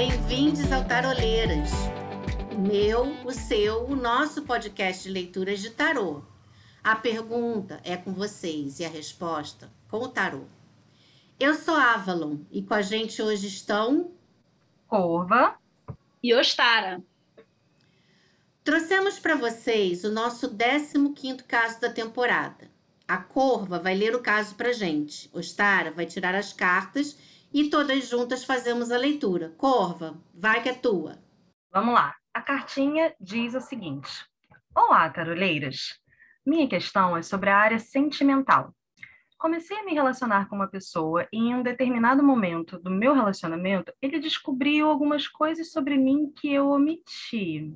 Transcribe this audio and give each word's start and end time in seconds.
Bem-vindos 0.00 0.72
ao 0.72 0.82
Taroleiras. 0.82 1.68
O 2.50 2.58
meu, 2.58 3.22
o 3.22 3.32
seu, 3.32 3.84
o 3.84 3.94
nosso 3.94 4.44
podcast 4.44 5.02
de 5.02 5.10
leituras 5.10 5.60
de 5.60 5.68
tarô. 5.68 6.22
A 6.82 6.96
pergunta 6.96 7.82
é 7.84 7.98
com 7.98 8.14
vocês 8.14 8.80
e 8.80 8.84
a 8.86 8.88
resposta 8.88 9.70
com 9.90 9.98
o 9.98 10.08
tarô. 10.08 10.44
Eu 11.38 11.52
sou 11.52 11.74
Avalon 11.74 12.38
e 12.50 12.62
com 12.62 12.72
a 12.72 12.80
gente 12.80 13.20
hoje 13.20 13.48
estão 13.48 14.10
Corva 14.88 15.58
e 16.22 16.34
Ostara. 16.34 17.02
Trouxemos 18.64 19.18
para 19.18 19.34
vocês 19.34 20.02
o 20.02 20.10
nosso 20.10 20.48
15º 20.48 21.42
caso 21.42 21.78
da 21.78 21.90
temporada. 21.90 22.70
A 23.06 23.18
Corva 23.18 23.78
vai 23.78 23.94
ler 23.94 24.14
o 24.14 24.22
caso 24.22 24.54
para 24.54 24.72
gente. 24.72 25.28
Ostara 25.30 25.90
vai 25.90 26.06
tirar 26.06 26.34
as 26.34 26.54
cartas 26.54 27.18
e 27.52 27.68
todas 27.68 28.08
juntas 28.08 28.44
fazemos 28.44 28.90
a 28.90 28.96
leitura. 28.96 29.54
Corva, 29.56 30.16
vai 30.34 30.62
que 30.62 30.68
é 30.68 30.74
tua. 30.74 31.18
Vamos 31.72 31.94
lá. 31.94 32.14
A 32.32 32.40
cartinha 32.40 33.14
diz 33.20 33.54
o 33.54 33.60
seguinte: 33.60 34.10
Olá, 34.74 35.10
taroleiras. 35.10 35.98
Minha 36.46 36.68
questão 36.68 37.16
é 37.16 37.22
sobre 37.22 37.50
a 37.50 37.58
área 37.58 37.78
sentimental. 37.78 38.74
Comecei 39.38 39.76
a 39.76 39.84
me 39.84 39.94
relacionar 39.94 40.48
com 40.48 40.56
uma 40.56 40.68
pessoa 40.68 41.26
e 41.32 41.38
em 41.38 41.54
um 41.54 41.62
determinado 41.62 42.22
momento 42.22 42.78
do 42.78 42.90
meu 42.90 43.14
relacionamento, 43.14 43.92
ele 44.00 44.18
descobriu 44.18 44.88
algumas 44.88 45.26
coisas 45.26 45.72
sobre 45.72 45.96
mim 45.96 46.30
que 46.30 46.52
eu 46.52 46.68
omiti. 46.68 47.74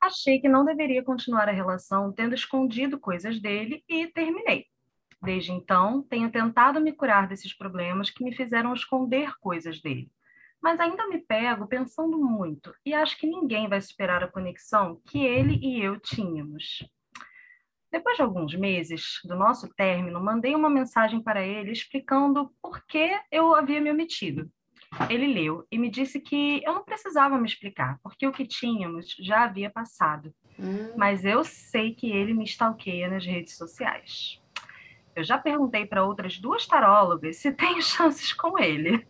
Achei 0.00 0.38
que 0.38 0.48
não 0.48 0.64
deveria 0.64 1.02
continuar 1.02 1.48
a 1.48 1.52
relação 1.52 2.12
tendo 2.12 2.34
escondido 2.34 3.00
coisas 3.00 3.40
dele 3.40 3.82
e 3.88 4.06
terminei. 4.08 4.66
Desde 5.24 5.52
então, 5.52 6.02
tenho 6.02 6.30
tentado 6.30 6.78
me 6.80 6.92
curar 6.92 7.26
desses 7.26 7.56
problemas 7.56 8.10
que 8.10 8.22
me 8.22 8.34
fizeram 8.36 8.74
esconder 8.74 9.32
coisas 9.40 9.80
dele. 9.80 10.10
Mas 10.62 10.78
ainda 10.78 11.08
me 11.08 11.18
pego 11.18 11.66
pensando 11.66 12.18
muito 12.18 12.74
e 12.84 12.92
acho 12.92 13.18
que 13.18 13.26
ninguém 13.26 13.66
vai 13.66 13.80
superar 13.80 14.22
a 14.22 14.30
conexão 14.30 15.00
que 15.06 15.24
ele 15.24 15.58
e 15.62 15.82
eu 15.82 15.98
tínhamos. 15.98 16.86
Depois 17.90 18.16
de 18.16 18.22
alguns 18.22 18.54
meses 18.54 19.20
do 19.24 19.34
nosso 19.34 19.68
término, 19.74 20.22
mandei 20.22 20.54
uma 20.54 20.68
mensagem 20.68 21.22
para 21.22 21.46
ele 21.46 21.72
explicando 21.72 22.50
por 22.60 22.84
que 22.86 23.18
eu 23.30 23.54
havia 23.54 23.80
me 23.80 23.90
omitido. 23.90 24.50
Ele 25.08 25.26
leu 25.26 25.66
e 25.70 25.78
me 25.78 25.90
disse 25.90 26.20
que 26.20 26.62
eu 26.64 26.74
não 26.74 26.84
precisava 26.84 27.38
me 27.38 27.46
explicar, 27.46 27.98
porque 28.02 28.26
o 28.26 28.32
que 28.32 28.46
tínhamos 28.46 29.14
já 29.18 29.44
havia 29.44 29.70
passado. 29.70 30.34
Hum. 30.58 30.92
Mas 30.96 31.24
eu 31.24 31.44
sei 31.44 31.94
que 31.94 32.10
ele 32.10 32.34
me 32.34 32.44
stalkeia 32.44 33.08
nas 33.08 33.24
redes 33.24 33.56
sociais. 33.56 34.43
Eu 35.14 35.24
já 35.24 35.38
perguntei 35.38 35.86
para 35.86 36.04
outras 36.04 36.38
duas 36.38 36.66
tarólogas 36.66 37.36
se 37.36 37.52
tenho 37.52 37.80
chances 37.82 38.32
com 38.32 38.58
ele. 38.58 39.06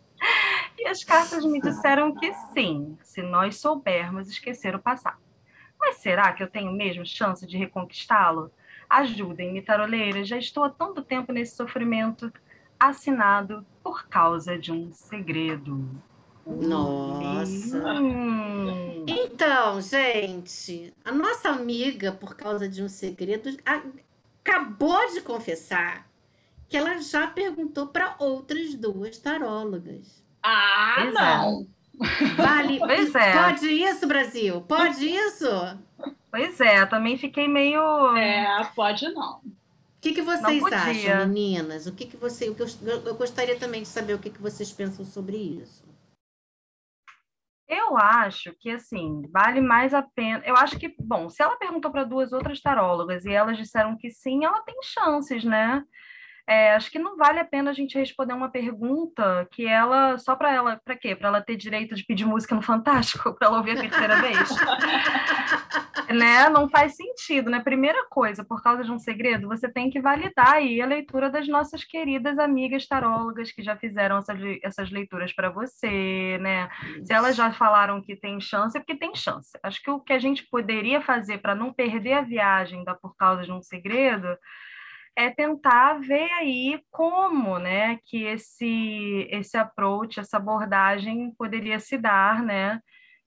E 0.77 0.87
as 0.87 1.03
cartas 1.03 1.43
me 1.45 1.59
disseram 1.59 2.13
que 2.15 2.33
sim, 2.53 2.97
se 3.01 3.21
nós 3.21 3.57
soubermos 3.57 4.29
esquecer 4.29 4.75
o 4.75 4.79
passado. 4.79 5.17
Mas 5.79 5.97
será 5.97 6.31
que 6.33 6.41
eu 6.41 6.49
tenho 6.49 6.71
mesmo 6.71 7.05
chance 7.05 7.45
de 7.45 7.57
reconquistá-lo? 7.57 8.51
Ajudem-me, 8.89 9.61
taroleiras, 9.61 10.27
já 10.27 10.37
estou 10.37 10.63
há 10.63 10.69
tanto 10.69 11.01
tempo 11.03 11.31
nesse 11.31 11.55
sofrimento 11.55 12.31
assinado 12.79 13.65
por 13.83 14.07
causa 14.07 14.57
de 14.57 14.71
um 14.71 14.91
segredo. 14.91 15.89
Nossa. 16.45 17.93
Hum. 17.93 19.05
Então, 19.07 19.81
gente, 19.81 20.93
a 21.03 21.11
nossa 21.11 21.49
amiga, 21.49 22.11
por 22.11 22.35
causa 22.35 22.69
de 22.69 22.83
um 22.83 22.89
segredo, 22.89 23.49
acabou 24.45 25.11
de 25.11 25.21
confessar 25.21 26.07
que 26.67 26.77
ela 26.77 26.99
já 26.99 27.27
perguntou 27.27 27.87
para 27.87 28.15
outras 28.19 28.75
duas 28.75 29.17
tarólogas. 29.17 30.23
Ah, 30.43 31.05
Exato. 31.07 31.15
não. 31.15 31.67
Vale. 32.35 32.79
Pois 32.85 33.15
é. 33.15 33.33
Pode 33.33 33.67
isso, 33.67 34.07
Brasil? 34.07 34.61
Pode 34.61 35.05
isso? 35.07 35.47
Pois 36.29 36.59
é, 36.59 36.85
também 36.85 37.17
fiquei 37.17 37.47
meio. 37.47 38.15
É, 38.15 38.69
pode 38.75 39.09
não 39.13 39.41
que, 40.05 40.13
que 40.13 40.21
vocês 40.21 40.63
acham, 40.63 41.27
meninas? 41.27 41.87
O 41.87 41.91
que, 41.91 42.05
que 42.05 42.15
você. 42.17 42.49
O 42.49 42.55
que 42.55 42.61
eu, 42.61 42.67
eu 43.05 43.15
gostaria 43.15 43.55
também 43.57 43.81
de 43.81 43.87
saber 43.87 44.13
o 44.13 44.19
que, 44.19 44.29
que 44.29 44.41
vocês 44.41 44.71
pensam 44.71 45.03
sobre 45.03 45.35
isso. 45.35 45.83
Eu 47.67 47.97
acho 47.97 48.53
que, 48.59 48.69
assim, 48.69 49.23
vale 49.31 49.59
mais 49.59 49.93
a 49.93 50.03
pena. 50.03 50.43
Eu 50.45 50.55
acho 50.55 50.77
que, 50.77 50.95
bom, 50.99 51.29
se 51.29 51.41
ela 51.41 51.57
perguntou 51.57 51.91
para 51.91 52.03
duas 52.03 52.31
outras 52.31 52.61
tarólogas 52.61 53.25
e 53.25 53.33
elas 53.33 53.57
disseram 53.57 53.97
que 53.97 54.09
sim, 54.11 54.45
ela 54.45 54.61
tem 54.61 54.75
chances, 54.83 55.43
né? 55.43 55.83
É, 56.47 56.75
acho 56.75 56.91
que 56.91 56.99
não 56.99 57.17
vale 57.17 57.39
a 57.39 57.45
pena 57.45 57.71
a 57.71 57.73
gente 57.73 57.97
responder 57.97 58.33
uma 58.33 58.51
pergunta 58.51 59.47
que 59.51 59.65
ela 59.65 60.15
só 60.19 60.35
para 60.35 60.53
ela, 60.53 60.79
para 60.85 60.95
quê? 60.95 61.15
Para 61.15 61.29
ela 61.29 61.41
ter 61.41 61.55
direito 61.55 61.95
de 61.95 62.05
pedir 62.05 62.25
música 62.25 62.53
no 62.53 62.61
Fantástico, 62.61 63.33
para 63.37 63.47
ela 63.47 63.57
ouvir 63.57 63.71
a 63.71 63.81
terceira 63.81 64.21
vez. 64.21 64.49
né? 66.13 66.49
Não 66.49 66.69
faz 66.69 66.95
sentido, 66.95 67.49
né? 67.49 67.59
Primeira 67.59 68.05
coisa, 68.09 68.43
por 68.43 68.61
causa 68.61 68.83
de 68.83 68.91
um 68.91 68.99
segredo, 68.99 69.47
você 69.47 69.69
tem 69.69 69.89
que 69.89 69.99
validar 69.99 70.53
aí 70.53 70.81
a 70.81 70.85
leitura 70.85 71.29
das 71.29 71.47
nossas 71.47 71.83
queridas 71.83 72.37
amigas 72.37 72.87
tarólogas 72.87 73.51
que 73.51 73.63
já 73.63 73.75
fizeram 73.75 74.17
essas, 74.17 74.39
essas 74.63 74.91
leituras 74.91 75.33
para 75.33 75.49
você, 75.49 76.37
né? 76.41 76.69
Isso. 76.83 77.05
Se 77.07 77.13
elas 77.13 77.35
já 77.35 77.51
falaram 77.51 78.01
que 78.01 78.15
tem 78.15 78.39
chance, 78.39 78.77
é 78.77 78.79
porque 78.79 78.95
tem 78.95 79.15
chance. 79.15 79.51
Acho 79.63 79.81
que 79.81 79.89
o 79.89 79.99
que 79.99 80.13
a 80.13 80.19
gente 80.19 80.47
poderia 80.49 81.01
fazer 81.01 81.39
para 81.39 81.55
não 81.55 81.73
perder 81.73 82.13
a 82.13 82.21
viagem 82.21 82.83
da 82.83 82.95
por 82.95 83.15
causa 83.15 83.43
de 83.43 83.51
um 83.51 83.61
segredo 83.61 84.37
é 85.17 85.29
tentar 85.29 85.99
ver 85.99 86.29
aí 86.33 86.81
como, 86.91 87.57
né, 87.57 87.97
que 88.05 88.23
esse 88.23 89.27
esse 89.31 89.57
approach, 89.57 90.19
essa 90.19 90.37
abordagem 90.37 91.33
poderia 91.37 91.79
se 91.79 91.97
dar, 91.97 92.43
né, 92.43 92.81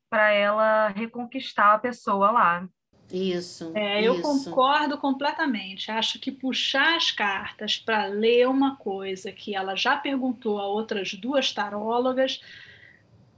para 0.09 0.31
ela 0.33 0.89
reconquistar 0.89 1.75
a 1.75 1.79
pessoa 1.79 2.31
lá. 2.31 2.69
Isso. 3.11 3.73
É, 3.75 4.03
eu 4.03 4.15
isso. 4.15 4.23
concordo 4.23 4.99
completamente. 4.99 5.91
Acho 5.91 6.19
que 6.19 6.31
puxar 6.31 6.97
as 6.97 7.11
cartas 7.11 7.77
para 7.77 8.07
ler 8.07 8.49
uma 8.49 8.77
coisa 8.77 9.33
que 9.33 9.55
ela 9.55 9.75
já 9.75 9.97
perguntou 9.97 10.59
a 10.59 10.67
outras 10.67 11.15
duas 11.15 11.53
tarólogas 11.53 12.41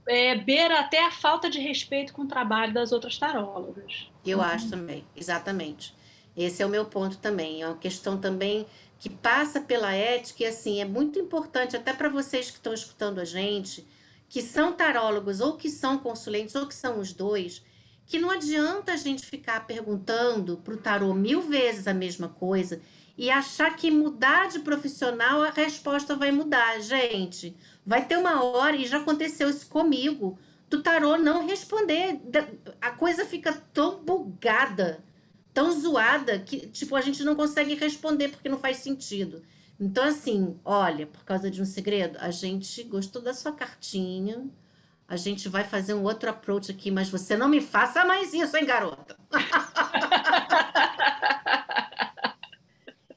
é, 0.07 0.35
beira 0.35 0.79
até 0.79 1.05
a 1.05 1.11
falta 1.11 1.49
de 1.49 1.59
respeito 1.59 2.13
com 2.13 2.23
o 2.23 2.27
trabalho 2.27 2.73
das 2.73 2.91
outras 2.91 3.17
tarólogas. 3.17 4.11
Eu 4.25 4.39
uhum. 4.39 4.43
acho 4.43 4.69
também, 4.69 5.05
exatamente. 5.15 5.95
Esse 6.35 6.63
é 6.63 6.65
o 6.65 6.69
meu 6.69 6.85
ponto 6.85 7.17
também. 7.17 7.61
É 7.61 7.67
uma 7.67 7.77
questão 7.77 8.17
também 8.17 8.65
que 8.99 9.09
passa 9.09 9.61
pela 9.61 9.93
ética 9.93 10.43
e 10.43 10.45
assim 10.45 10.79
é 10.79 10.85
muito 10.85 11.17
importante 11.17 11.75
até 11.75 11.93
para 11.93 12.09
vocês 12.09 12.49
que 12.49 12.57
estão 12.57 12.73
escutando 12.73 13.19
a 13.19 13.25
gente, 13.25 13.87
que 14.31 14.41
são 14.41 14.71
tarólogos 14.71 15.41
ou 15.41 15.57
que 15.57 15.69
são 15.69 15.97
consulentes 15.97 16.55
ou 16.55 16.65
que 16.65 16.73
são 16.73 17.01
os 17.01 17.11
dois, 17.11 17.61
que 18.05 18.17
não 18.17 18.31
adianta 18.31 18.93
a 18.93 18.95
gente 18.95 19.25
ficar 19.25 19.67
perguntando 19.67 20.55
para 20.55 20.73
o 20.73 20.77
tarô 20.77 21.13
mil 21.13 21.41
vezes 21.41 21.85
a 21.85 21.93
mesma 21.93 22.29
coisa 22.29 22.81
e 23.17 23.29
achar 23.29 23.75
que 23.75 23.91
mudar 23.91 24.47
de 24.47 24.59
profissional 24.59 25.43
a 25.43 25.49
resposta 25.49 26.15
vai 26.15 26.31
mudar, 26.31 26.79
gente. 26.79 27.57
Vai 27.85 28.05
ter 28.05 28.17
uma 28.17 28.41
hora 28.41 28.77
e 28.77 28.87
já 28.87 28.99
aconteceu 28.99 29.49
isso 29.49 29.67
comigo. 29.67 30.39
Do 30.69 30.81
tarô 30.81 31.17
não 31.17 31.45
responder, 31.45 32.21
a 32.79 32.91
coisa 32.91 33.25
fica 33.25 33.51
tão 33.73 34.01
bugada 34.01 35.03
tão 35.53 35.77
zoada 35.77 36.39
que, 36.39 36.67
tipo, 36.67 36.95
a 36.95 37.01
gente 37.01 37.25
não 37.25 37.35
consegue 37.35 37.75
responder 37.75 38.29
porque 38.29 38.47
não 38.47 38.57
faz 38.57 38.77
sentido. 38.77 39.43
Então, 39.81 40.03
assim, 40.03 40.59
olha, 40.63 41.07
por 41.07 41.25
causa 41.25 41.49
de 41.49 41.59
um 41.59 41.65
segredo, 41.65 42.15
a 42.21 42.29
gente 42.29 42.83
gostou 42.83 43.19
da 43.19 43.33
sua 43.33 43.51
cartinha. 43.51 44.47
A 45.07 45.15
gente 45.15 45.49
vai 45.49 45.63
fazer 45.63 45.95
um 45.95 46.03
outro 46.03 46.29
approach 46.29 46.69
aqui, 46.69 46.91
mas 46.91 47.09
você 47.09 47.35
não 47.35 47.49
me 47.49 47.59
faça 47.59 48.05
mais 48.05 48.31
isso, 48.31 48.55
hein, 48.55 48.63
garota? 48.63 49.17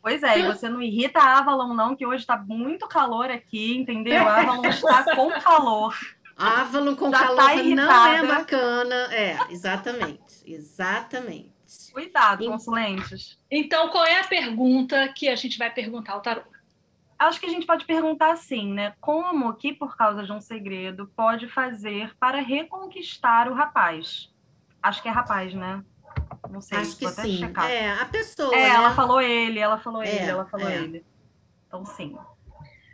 Pois 0.00 0.22
é, 0.22 0.38
e 0.38 0.42
você 0.42 0.68
não 0.68 0.82
irrita 0.82 1.18
a 1.18 1.38
Avalon, 1.38 1.72
não, 1.72 1.96
que 1.96 2.04
hoje 2.04 2.20
está 2.20 2.36
muito 2.36 2.86
calor 2.86 3.30
aqui, 3.30 3.74
entendeu? 3.74 4.28
A 4.28 4.40
Avalon 4.40 4.66
está 4.66 5.14
com 5.14 5.30
calor. 5.40 5.98
Avalon 6.36 6.94
com 6.94 7.10
Já 7.10 7.18
tá 7.18 7.26
calor 7.26 7.36
tá 7.36 7.62
não 7.62 8.06
é 8.08 8.26
bacana. 8.26 8.94
É, 9.14 9.38
exatamente. 9.50 10.42
Exatamente. 10.44 11.54
Cuidado, 11.92 12.44
consulentes. 12.44 13.38
Então, 13.50 13.88
qual 13.88 14.04
é 14.04 14.20
a 14.20 14.24
pergunta 14.24 15.08
que 15.08 15.28
a 15.28 15.36
gente 15.36 15.58
vai 15.58 15.72
perguntar 15.72 16.12
ao 16.12 16.20
tarô? 16.20 16.42
Acho 17.24 17.40
que 17.40 17.46
a 17.46 17.50
gente 17.50 17.66
pode 17.66 17.84
perguntar 17.86 18.32
assim, 18.32 18.72
né? 18.72 18.94
Como 19.00 19.54
que, 19.54 19.72
por 19.72 19.96
causa 19.96 20.22
de 20.24 20.32
um 20.32 20.40
segredo, 20.40 21.10
pode 21.16 21.48
fazer 21.48 22.14
para 22.18 22.40
reconquistar 22.40 23.48
o 23.48 23.54
rapaz? 23.54 24.30
Acho 24.82 25.02
que 25.02 25.08
é 25.08 25.10
rapaz, 25.10 25.54
né? 25.54 25.82
Não 26.50 26.60
sei. 26.60 26.78
Acho 26.78 26.96
que 26.96 27.08
sim. 27.08 27.38
Checar. 27.38 27.70
É, 27.70 27.92
a 28.00 28.04
pessoa. 28.04 28.54
É, 28.54 28.68
né? 28.68 28.68
ela 28.68 28.94
falou 28.94 29.20
ele, 29.20 29.58
ela 29.58 29.78
falou 29.78 30.02
é, 30.02 30.14
ele, 30.14 30.30
ela 30.30 30.44
falou 30.44 30.68
é. 30.68 30.76
ele. 30.76 31.04
Então, 31.66 31.84
sim. 31.84 32.16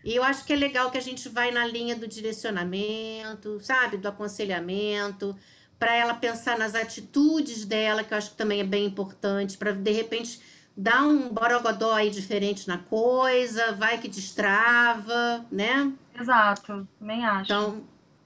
E 0.04 0.14
eu 0.14 0.22
acho 0.22 0.44
que 0.44 0.52
é 0.52 0.56
legal 0.56 0.90
que 0.90 0.96
a 0.96 1.02
gente 1.02 1.28
vai 1.28 1.50
na 1.50 1.66
linha 1.66 1.96
do 1.96 2.06
direcionamento, 2.06 3.60
sabe? 3.60 3.96
Do 3.96 4.08
aconselhamento 4.08 5.36
para 5.78 5.94
ela 5.94 6.14
pensar 6.14 6.58
nas 6.58 6.74
atitudes 6.74 7.64
dela, 7.64 8.04
que 8.04 8.12
eu 8.12 8.18
acho 8.18 8.30
que 8.30 8.36
também 8.36 8.60
é 8.60 8.64
bem 8.64 8.84
importante, 8.84 9.56
para 9.56 9.72
de 9.72 9.90
repente 9.90 10.40
dar 10.82 11.02
um 11.04 11.28
borogodó 11.32 11.92
aí 11.94 12.10
diferente 12.10 12.66
na 12.68 12.78
coisa, 12.78 13.72
vai 13.74 13.98
que 14.00 14.08
destrava, 14.08 15.44
né? 15.50 15.92
Exato, 16.14 16.88
também 16.98 17.24
acho. 17.24 17.52
Então, 17.52 17.84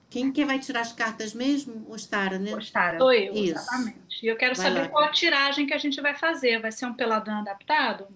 Quem 0.09 0.31
que 0.31 0.45
vai 0.45 0.59
tirar 0.59 0.81
as 0.81 0.93
cartas 0.93 1.33
mesmo? 1.33 1.85
Ostara, 1.89 2.39
né? 2.39 2.53
Ostara. 2.55 2.97
Sou 2.97 3.11
eu, 3.13 3.33
Isso. 3.33 3.53
exatamente. 3.59 4.25
E 4.25 4.27
eu 4.29 4.37
quero 4.37 4.55
Vai 4.55 4.65
saber 4.65 4.81
lá. 4.83 4.87
qual 4.89 5.03
a 5.05 5.11
tiragem 5.11 5.67
que 5.67 5.73
a 5.73 5.77
gente 5.77 5.99
vai 6.01 6.15
fazer. 6.15 6.59
Vai 6.61 6.71
ser 6.71 6.85
um 6.85 6.93
peladão 6.93 7.39
adaptado? 7.39 8.07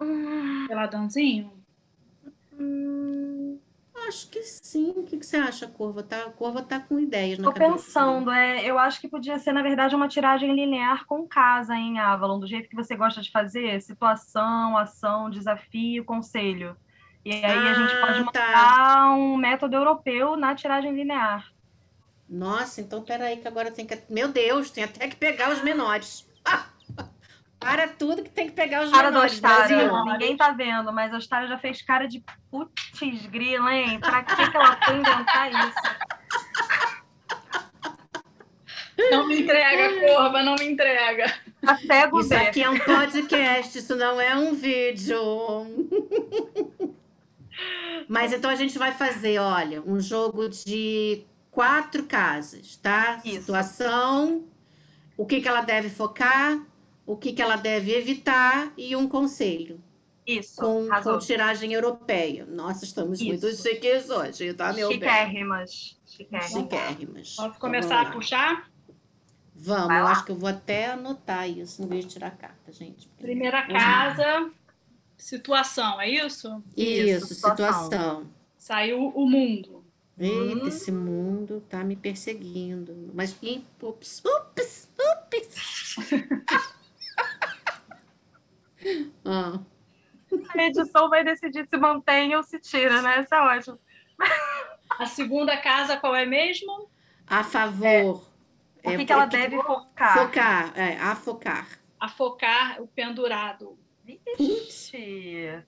Hum, 0.00 0.66
Peladãozinho? 0.68 1.52
hum, 2.52 3.25
Acho 4.06 4.28
que 4.30 4.42
sim. 4.42 4.90
O 4.96 5.02
que, 5.04 5.18
que 5.18 5.26
você 5.26 5.36
acha, 5.36 5.66
Corva? 5.66 6.02
Tá, 6.02 6.26
a 6.26 6.30
Corva 6.30 6.62
tá 6.62 6.78
com 6.80 6.98
ideias 6.98 7.38
na 7.38 7.44
Tô 7.44 7.52
cabeça. 7.52 7.72
pensando, 7.72 8.30
é, 8.30 8.64
eu 8.64 8.78
acho 8.78 9.00
que 9.00 9.08
podia 9.08 9.38
ser, 9.38 9.52
na 9.52 9.62
verdade, 9.62 9.94
uma 9.96 10.08
tiragem 10.08 10.54
linear 10.54 11.04
com 11.06 11.26
casa 11.26 11.74
em 11.74 11.98
Avalon, 11.98 12.38
do 12.38 12.46
jeito 12.46 12.68
que 12.68 12.76
você 12.76 12.94
gosta 12.96 13.20
de 13.20 13.30
fazer, 13.30 13.80
situação, 13.82 14.76
ação, 14.76 15.28
desafio, 15.30 16.04
conselho. 16.04 16.76
E 17.24 17.32
aí 17.32 17.68
a 17.68 17.74
gente 17.74 17.96
Ah, 17.96 18.00
pode 18.00 18.24
tá. 18.32 18.46
montar 18.46 19.10
um 19.16 19.36
método 19.36 19.74
europeu 19.76 20.36
na 20.36 20.54
tiragem 20.54 20.92
linear. 20.94 21.44
Nossa, 22.28 22.80
então 22.80 23.02
peraí 23.04 23.38
que 23.38 23.48
agora 23.48 23.70
tem 23.70 23.86
que... 23.86 24.00
Meu 24.08 24.28
Deus, 24.28 24.70
tem 24.70 24.84
até 24.84 25.08
que 25.08 25.16
pegar 25.16 25.50
os 25.52 25.62
menores. 25.62 26.26
Ah! 26.44 26.75
Para 27.66 27.88
tudo 27.88 28.22
que 28.22 28.30
tem 28.30 28.46
que 28.46 28.52
pegar 28.52 28.84
os 28.84 28.92
Cara 28.92 29.08
do 29.08 29.14
menores, 29.14 29.32
Ostara, 29.32 29.66
Brasil. 29.66 30.04
ninguém 30.04 30.36
tá 30.36 30.52
vendo, 30.52 30.92
mas 30.92 31.12
a 31.12 31.16
Ostara 31.16 31.48
já 31.48 31.58
fez 31.58 31.82
cara 31.82 32.06
de 32.06 32.22
putz 32.48 33.26
grila, 33.26 33.74
hein? 33.74 33.98
Pra 33.98 34.22
que 34.22 34.36
que 34.48 34.56
ela 34.56 34.78
foi 34.84 34.94
inventar 34.94 35.50
isso? 35.50 35.76
Não 39.10 39.26
me 39.26 39.40
entrega, 39.40 40.00
Corva, 40.00 40.44
não 40.44 40.54
me 40.54 40.64
entrega. 40.64 41.34
Tá 41.60 41.76
cego, 41.76 42.20
Isso 42.20 42.34
aqui 42.36 42.62
é 42.62 42.70
um 42.70 42.78
podcast, 42.78 43.76
isso 43.76 43.96
não 43.96 44.20
é 44.20 44.36
um 44.36 44.54
vídeo. 44.54 45.18
Mas 48.08 48.32
então 48.32 48.48
a 48.48 48.54
gente 48.54 48.78
vai 48.78 48.92
fazer, 48.92 49.40
olha, 49.40 49.82
um 49.82 49.98
jogo 49.98 50.48
de 50.48 51.24
quatro 51.50 52.04
casas, 52.04 52.76
tá? 52.76 53.20
Isso. 53.24 53.40
Situação, 53.40 54.44
o 55.16 55.26
que 55.26 55.40
que 55.40 55.48
ela 55.48 55.62
deve 55.62 55.90
focar, 55.90 56.60
o 57.06 57.16
que 57.16 57.32
que 57.32 57.40
ela 57.40 57.56
deve 57.56 57.94
evitar 57.94 58.72
e 58.76 58.96
um 58.96 59.08
conselho 59.08 59.80
Isso, 60.26 60.56
com, 60.56 60.88
com 61.02 61.18
tiragem 61.18 61.72
europeia. 61.72 62.44
Nossa, 62.44 62.84
estamos 62.84 63.20
muito 63.22 63.46
Isso. 63.46 63.62
chiques 63.62 64.10
hoje, 64.10 64.52
tá, 64.54 64.72
meu 64.72 64.88
bem? 64.88 64.98
Chiquérrimas. 64.98 65.96
Chiquérrimas. 66.04 66.50
Chiquérrimas. 66.50 67.36
Posso 67.36 67.58
começar 67.60 67.96
vamos 68.02 68.08
a 68.08 68.12
puxar? 68.12 68.70
Vamos, 69.58 69.96
eu 69.96 70.06
acho 70.06 70.24
que 70.24 70.32
eu 70.32 70.36
vou 70.36 70.50
até 70.50 70.90
anotar 70.90 71.48
isso, 71.48 71.80
não 71.80 71.88
vez 71.88 72.04
de 72.04 72.10
tirar 72.12 72.30
carta, 72.36 72.70
gente. 72.72 73.08
Primeira 73.16 73.66
casa, 73.66 74.50
situação, 75.16 75.98
é 76.00 76.10
isso? 76.10 76.62
Isso, 76.76 77.26
Isso, 77.26 77.34
situação. 77.36 77.84
situação. 77.84 78.26
Saiu 78.58 79.08
o 79.08 79.26
mundo. 79.30 79.82
Eita, 80.18 80.64
Hum. 80.64 80.66
esse 80.68 80.90
mundo 80.90 81.62
tá 81.68 81.84
me 81.84 81.94
perseguindo. 81.94 83.10
Mas, 83.14 83.36
ups, 83.82 84.22
ups, 84.24 84.88
ups. 84.98 85.96
ah, 89.24 89.60
A 90.48 90.62
edição 90.64 91.08
vai 91.08 91.22
decidir 91.24 91.66
se 91.68 91.76
mantém 91.76 92.34
ou 92.34 92.42
se 92.42 92.58
tira, 92.60 93.00
né? 93.02 93.22
Isso 93.22 93.34
é 93.34 93.40
ótimo. 93.40 93.78
A 94.98 95.06
segunda 95.06 95.56
casa, 95.60 95.96
qual 95.96 96.14
é 96.14 96.26
mesmo? 96.26 96.90
a 97.26 97.44
favor. 97.44 98.26
O 98.84 98.90
É, 98.90 98.92
que, 98.92 99.04
que 99.04 99.12
ela 99.12 99.24
é 99.24 99.26
deve 99.26 99.62
focar? 99.62 100.12
Focar, 100.12 100.72
é, 100.78 100.96
a 100.98 101.14
focar. 101.16 101.66
A 102.00 102.08
focar 102.08 102.80
o 102.82 102.88
pendurado. 102.88 103.78
Vixe. 104.38 105.62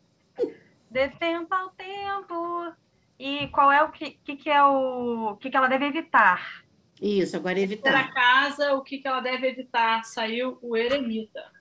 Tempo 1.18 1.54
ao 1.54 1.70
tempo. 1.70 2.74
E 3.18 3.48
qual 3.48 3.70
é 3.72 3.82
o 3.82 3.90
que, 3.92 4.12
que, 4.24 4.36
que 4.36 4.50
é 4.50 4.62
o, 4.64 5.32
o 5.32 5.36
que, 5.36 5.50
que 5.50 5.56
ela 5.56 5.68
deve 5.68 5.86
evitar? 5.86 6.64
Isso, 7.00 7.36
agora 7.36 7.58
evitar. 7.60 8.12
casa, 8.12 8.74
o 8.74 8.82
que, 8.82 8.98
que 8.98 9.08
ela 9.08 9.20
deve 9.20 9.48
evitar? 9.48 10.04
Saiu 10.04 10.58
o 10.62 10.76
eremita. 10.76 11.52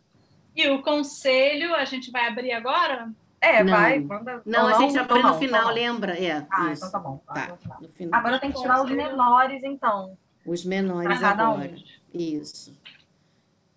E 0.57 0.67
o 0.69 0.81
conselho, 0.81 1.75
a 1.75 1.85
gente 1.85 2.09
vai 2.09 2.27
abrir 2.27 2.51
agora? 2.51 3.11
É, 3.39 3.63
Não. 3.63 3.71
vai. 3.73 3.99
Manda... 3.99 4.41
Não, 4.43 4.65
a 4.65 4.71
Então 4.71 4.81
gente 4.81 4.97
abre 4.97 5.13
então 5.13 5.17
no 5.17 5.33
não, 5.33 5.39
final, 5.39 5.65
não. 5.67 5.73
lembra? 5.73 6.19
É, 6.19 6.47
Ah, 6.49 6.71
isso. 6.71 6.85
então 6.87 6.91
tá 6.91 6.99
bom. 6.99 7.17
Tá. 7.27 7.47
no 7.49 7.57
final. 7.57 7.81
No 7.81 7.89
final. 7.89 8.19
Agora 8.19 8.39
tem 8.39 8.51
que 8.51 8.59
tirar 8.59 8.83
os 8.83 8.89
menores, 8.89 9.63
então. 9.63 10.17
Os 10.43 10.65
menores 10.65 11.19
cada 11.19 11.47
um. 11.49 11.53
agora. 11.53 11.75
Isso. 12.11 12.75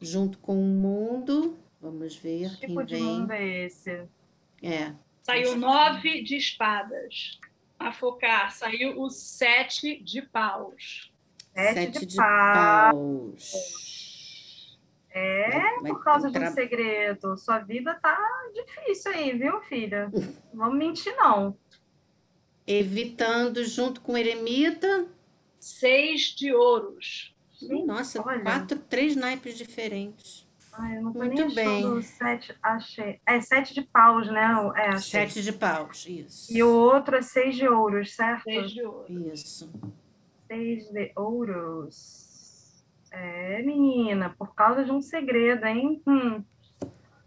Junto 0.00 0.38
com 0.38 0.55
o 0.59 0.65
mundo. 0.65 1.59
Vamos 1.82 2.17
ver 2.17 2.49
Que 2.53 2.56
quem 2.61 2.69
tipo 2.71 2.83
de 2.85 2.94
vem. 2.94 3.03
mundo 3.05 3.31
é 3.33 3.65
esse? 3.67 4.03
É. 4.62 4.93
Saiu 5.23 5.56
nove 5.59 6.23
de 6.23 6.37
espadas. 6.37 7.38
A 7.79 7.93
focar, 7.93 8.53
saiu 8.53 8.99
o 9.00 9.11
sete 9.11 10.03
de 10.03 10.23
paus. 10.23 11.12
Sete, 11.55 12.06
de, 12.06 12.17
pau. 12.17 12.93
paus. 12.94 14.10
É, 15.12 15.81
vai 15.81 15.91
por 15.93 16.03
causa 16.05 16.31
de 16.31 16.39
um 16.39 16.53
segredo. 16.53 17.37
Sua 17.37 17.59
vida 17.59 17.99
tá 18.01 18.17
difícil 18.55 19.11
aí, 19.12 19.37
viu, 19.37 19.61
filha? 19.62 20.11
Vamos 20.55 20.79
mentir, 20.79 21.15
não. 21.17 21.57
Evitando 22.67 23.65
junto 23.65 24.01
com 24.01 24.12
o 24.12 24.17
eremita. 24.17 25.07
Seis 25.59 26.23
de 26.37 26.55
ouros. 26.55 27.35
Sim, 27.53 27.85
Nossa, 27.85 28.23
olha. 28.27 28.41
quatro, 28.43 28.79
três 28.79 29.17
naipes 29.17 29.59
diferentes. 29.59 30.49
Ai, 30.73 30.97
eu 30.97 31.03
não 31.03 31.12
tô 31.12 31.19
Muito 31.19 31.35
nem 31.35 31.47
achando 31.67 31.93
bem. 31.95 32.03
sete. 32.03 32.57
Achei. 32.62 33.21
É 33.27 33.41
sete 33.41 33.75
de 33.75 33.83
paus, 33.83 34.29
né? 34.29 34.55
É, 34.77 34.89
achei. 34.91 35.01
Sete 35.21 35.43
de 35.43 35.53
paus, 35.53 36.07
isso. 36.09 36.53
E 36.57 36.62
o 36.62 36.73
outro 36.73 37.17
é 37.17 37.23
seis 37.23 37.57
de 37.57 37.69
ouros, 37.69 38.15
certo? 38.15 38.45
Seis 38.45 38.71
de 38.71 38.83
ouros. 38.83 39.11
Isso. 39.11 39.71
Seis 40.47 40.89
de 40.89 41.12
ouros. 41.17 42.30
É, 43.11 43.62
menina, 43.62 44.35
por 44.39 44.55
causa 44.55 44.85
de 44.85 44.93
um 44.93 45.01
segredo, 45.01 45.65
hein? 45.67 46.03
Hum, 46.07 46.45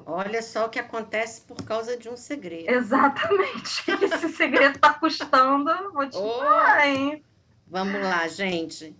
Olha 0.05 0.41
só 0.41 0.65
o 0.65 0.69
que 0.69 0.79
acontece 0.79 1.41
por 1.41 1.63
causa 1.63 1.95
de 1.95 2.09
um 2.09 2.17
segredo. 2.17 2.69
exatamente. 2.69 3.83
Esse 4.01 4.29
segredo 4.29 4.77
tá 4.77 4.93
custando, 4.93 5.91
vou 5.93 6.09
te 6.09 6.17
Oh. 6.17 6.39
falar, 6.39 6.87
hein? 6.87 7.23
Vamos 7.67 8.01
lá, 8.01 8.27
gente. 8.27 8.93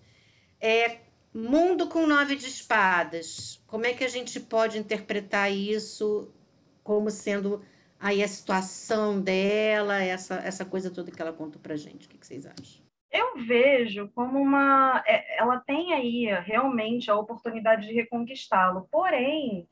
É, 0.62 1.00
mundo 1.34 1.88
com 1.88 2.08
nove 2.08 2.36
de 2.38 2.48
espadas. 2.48 3.62
Como 3.68 3.86
é 3.86 3.94
que 3.94 4.04
a 4.06 4.08
gente 4.08 4.40
pode 4.40 4.78
interpretar 4.78 5.52
isso 5.52 6.32
como 6.84 7.10
sendo 7.12 7.62
aí 8.00 8.24
a 8.24 8.28
situação 8.28 9.20
dela, 9.20 10.02
essa, 10.02 10.36
essa 10.36 10.63
coisa 10.63 10.90
toda 10.90 11.12
que 11.12 11.22
ela 11.22 11.34
contou 11.34 11.62
pra 11.62 11.75
gente? 11.75 12.06
O 12.08 12.10
que, 12.10 12.18
que 12.18 12.25
vocês 12.25 12.46
acham? 12.46 12.82
Eu 13.13 13.38
vejo 13.46 14.10
como 14.15 14.41
uma. 14.41 15.03
é, 15.05 15.38
Ela 15.39 15.60
tem 15.60 15.93
aí 15.93 16.25
realmente 16.41 17.12
a 17.12 17.15
oportunidade 17.15 17.88
de 17.88 17.93
reconquistá-lo, 17.93 18.88
porém, 18.91 19.70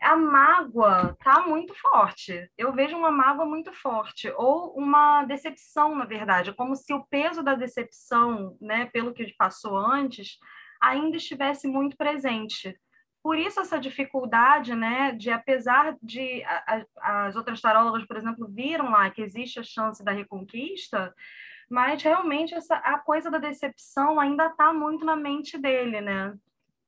a 0.00 0.14
mágoa 0.16 1.16
tá 1.24 1.40
muito 1.46 1.74
forte. 1.74 2.48
Eu 2.58 2.72
vejo 2.74 2.96
uma 2.96 3.10
mágoa 3.10 3.46
muito 3.46 3.72
forte, 3.72 4.30
ou 4.36 4.74
uma 4.76 5.24
decepção, 5.24 5.94
na 5.96 6.04
verdade, 6.04 6.52
como 6.52 6.76
se 6.76 6.92
o 6.92 7.04
peso 7.06 7.42
da 7.42 7.54
decepção, 7.54 8.56
né, 8.60 8.86
pelo 8.86 9.14
que 9.14 9.32
passou 9.36 9.76
antes, 9.76 10.38
ainda 10.80 11.16
estivesse 11.16 11.66
muito 11.66 11.96
presente. 11.96 12.78
Por 13.22 13.36
isso, 13.38 13.60
essa 13.60 13.80
dificuldade, 13.80 14.74
né, 14.74 15.12
de 15.12 15.30
apesar 15.30 15.96
de 16.02 16.42
a- 16.44 16.84
a- 17.00 17.26
as 17.26 17.34
outras 17.36 17.60
tarólogas, 17.60 18.06
por 18.06 18.16
exemplo, 18.16 18.46
viram 18.48 18.90
lá 18.90 19.10
que 19.10 19.22
existe 19.22 19.58
a 19.58 19.64
chance 19.64 20.04
da 20.04 20.12
reconquista 20.12 21.12
mas 21.68 22.02
realmente 22.02 22.54
essa, 22.54 22.76
a 22.76 22.98
coisa 22.98 23.30
da 23.30 23.38
decepção 23.38 24.18
ainda 24.18 24.46
está 24.46 24.72
muito 24.72 25.04
na 25.04 25.16
mente 25.16 25.58
dele, 25.58 26.00
né? 26.00 26.34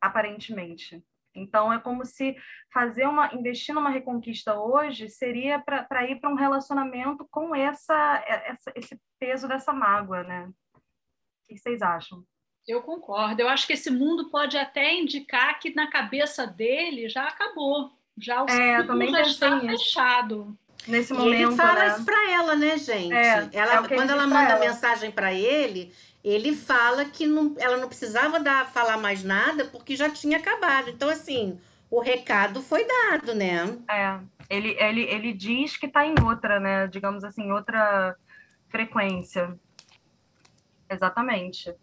Aparentemente. 0.00 1.02
Então 1.34 1.72
é 1.72 1.78
como 1.78 2.04
se 2.04 2.36
fazer 2.72 3.06
uma 3.06 3.32
investir 3.34 3.74
numa 3.74 3.90
reconquista 3.90 4.58
hoje 4.58 5.08
seria 5.08 5.60
para 5.60 6.10
ir 6.10 6.18
para 6.20 6.30
um 6.30 6.34
relacionamento 6.34 7.26
com 7.30 7.54
essa, 7.54 8.24
essa 8.26 8.72
esse 8.74 9.00
peso 9.18 9.46
dessa 9.46 9.72
mágoa, 9.72 10.22
né? 10.24 10.50
O 10.74 11.48
que 11.48 11.58
vocês 11.58 11.82
acham? 11.82 12.24
Eu 12.66 12.82
concordo. 12.82 13.40
Eu 13.40 13.48
acho 13.48 13.66
que 13.66 13.72
esse 13.72 13.90
mundo 13.90 14.30
pode 14.30 14.56
até 14.56 14.94
indicar 14.94 15.58
que 15.58 15.74
na 15.74 15.88
cabeça 15.88 16.46
dele 16.46 17.08
já 17.08 17.26
acabou. 17.26 17.90
Já 18.16 18.42
o 18.42 18.48
É, 18.48 18.84
já 18.84 19.22
está 19.22 19.56
nisso. 19.56 19.84
fechado. 19.84 20.58
Nesse 20.86 21.12
E 21.12 21.16
momento, 21.16 21.34
ele 21.34 21.56
fala 21.56 21.80
né? 21.80 21.88
isso 21.88 22.04
pra 22.04 22.30
ela, 22.30 22.56
né, 22.56 22.78
gente? 22.78 23.12
É, 23.12 23.48
ela, 23.52 23.84
é 23.84 23.88
quando 23.88 24.10
ela 24.10 24.26
manda 24.26 24.52
ela. 24.52 24.60
mensagem 24.60 25.10
pra 25.10 25.32
ele, 25.32 25.92
ele 26.24 26.54
fala 26.54 27.04
que 27.04 27.26
não, 27.26 27.54
ela 27.58 27.76
não 27.76 27.88
precisava 27.88 28.40
dar, 28.40 28.70
falar 28.70 28.96
mais 28.96 29.22
nada 29.22 29.64
porque 29.66 29.94
já 29.96 30.08
tinha 30.08 30.38
acabado. 30.38 30.90
Então, 30.90 31.08
assim, 31.08 31.58
o 31.90 32.00
recado 32.00 32.62
foi 32.62 32.86
dado, 32.86 33.34
né? 33.34 33.78
É, 33.90 34.18
ele, 34.48 34.76
ele, 34.78 35.02
ele 35.02 35.32
diz 35.32 35.76
que 35.76 35.86
está 35.86 36.04
em 36.06 36.14
outra, 36.22 36.58
né? 36.58 36.86
Digamos 36.86 37.24
assim, 37.24 37.50
outra 37.52 38.16
frequência. 38.68 39.58
Exatamente. 40.88 41.74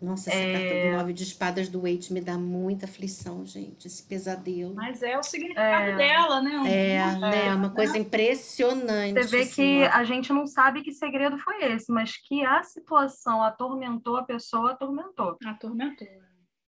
Nossa, 0.00 0.30
essa 0.30 0.38
é... 0.38 0.52
carta 0.52 0.88
do 0.88 0.96
nove 0.96 1.12
de 1.12 1.22
espadas 1.24 1.68
do 1.68 1.82
Waite 1.82 2.12
me 2.12 2.22
dá 2.22 2.38
muita 2.38 2.86
aflição, 2.86 3.44
gente. 3.44 3.86
Esse 3.86 4.02
pesadelo. 4.02 4.74
Mas 4.74 5.02
é 5.02 5.18
o 5.18 5.22
significado 5.22 5.90
é... 5.90 5.96
dela, 5.96 6.40
né? 6.40 6.58
Um 6.58 6.66
é, 6.66 7.18
né? 7.18 7.46
É 7.48 7.54
uma 7.54 7.68
né? 7.68 7.74
coisa 7.74 7.98
impressionante. 7.98 9.22
Você 9.22 9.44
vê 9.44 9.46
que 9.46 9.84
a 9.84 10.02
gente 10.04 10.32
não 10.32 10.46
sabe 10.46 10.82
que 10.82 10.92
segredo 10.92 11.38
foi 11.38 11.64
esse, 11.64 11.92
mas 11.92 12.16
que 12.16 12.42
a 12.44 12.62
situação 12.62 13.42
atormentou 13.42 14.16
a 14.16 14.22
pessoa, 14.22 14.72
atormentou. 14.72 15.36
Atormentou. 15.44 16.08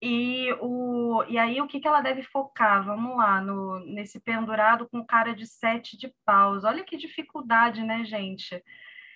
E, 0.03 0.51
o, 0.59 1.23
e 1.29 1.37
aí, 1.37 1.61
o 1.61 1.67
que, 1.67 1.79
que 1.79 1.87
ela 1.87 2.01
deve 2.01 2.23
focar? 2.23 2.83
Vamos 2.83 3.15
lá, 3.15 3.39
no, 3.39 3.79
nesse 3.85 4.19
pendurado 4.19 4.89
com 4.89 5.05
cara 5.05 5.33
de 5.33 5.45
sete 5.45 5.95
de 5.95 6.11
paus. 6.25 6.63
Olha 6.63 6.83
que 6.83 6.97
dificuldade, 6.97 7.83
né, 7.83 8.03
gente? 8.03 8.61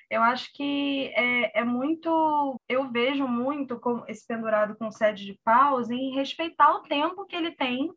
Eu 0.09 0.21
acho 0.21 0.51
que 0.53 1.11
é, 1.15 1.59
é 1.59 1.63
muito. 1.63 2.59
Eu 2.69 2.89
vejo 2.91 3.27
muito 3.27 3.79
com 3.79 4.03
esse 4.07 4.25
pendurado 4.25 4.75
com 4.75 4.91
sete 4.91 5.25
de 5.25 5.39
paus 5.43 5.89
em 5.89 6.13
respeitar 6.13 6.71
o 6.75 6.83
tempo 6.83 7.25
que 7.25 7.35
ele 7.35 7.51
tem 7.51 7.91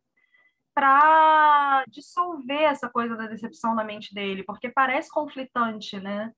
para 0.73 1.83
dissolver 1.89 2.63
essa 2.63 2.89
coisa 2.89 3.15
da 3.15 3.27
decepção 3.27 3.75
na 3.75 3.83
mente 3.83 4.13
dele, 4.13 4.43
porque 4.43 4.69
parece 4.69 5.09
conflitante, 5.11 5.99
né? 5.99 6.33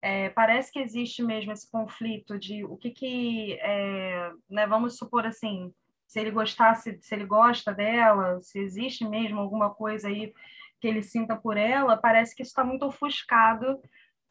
É, 0.00 0.30
parece 0.30 0.72
que 0.72 0.80
existe 0.80 1.22
mesmo 1.22 1.52
esse 1.52 1.70
conflito 1.70 2.38
de 2.38 2.64
o 2.64 2.76
que 2.76 2.90
que, 2.90 3.52
é, 3.60 4.32
né, 4.50 4.66
vamos 4.66 4.96
supor 4.96 5.26
assim, 5.26 5.72
se 6.06 6.18
ele 6.18 6.30
gostasse, 6.30 6.98
se 7.00 7.14
ele 7.14 7.24
gosta 7.24 7.72
dela, 7.72 8.40
se 8.42 8.58
existe 8.58 9.06
mesmo 9.06 9.40
alguma 9.40 9.70
coisa 9.70 10.08
aí 10.08 10.32
que 10.80 10.88
ele 10.88 11.02
sinta 11.02 11.36
por 11.36 11.56
ela, 11.56 11.96
parece 11.96 12.34
que 12.34 12.42
isso 12.42 12.50
está 12.50 12.64
muito 12.64 12.84
ofuscado 12.84 13.80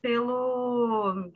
pelo 0.01 1.31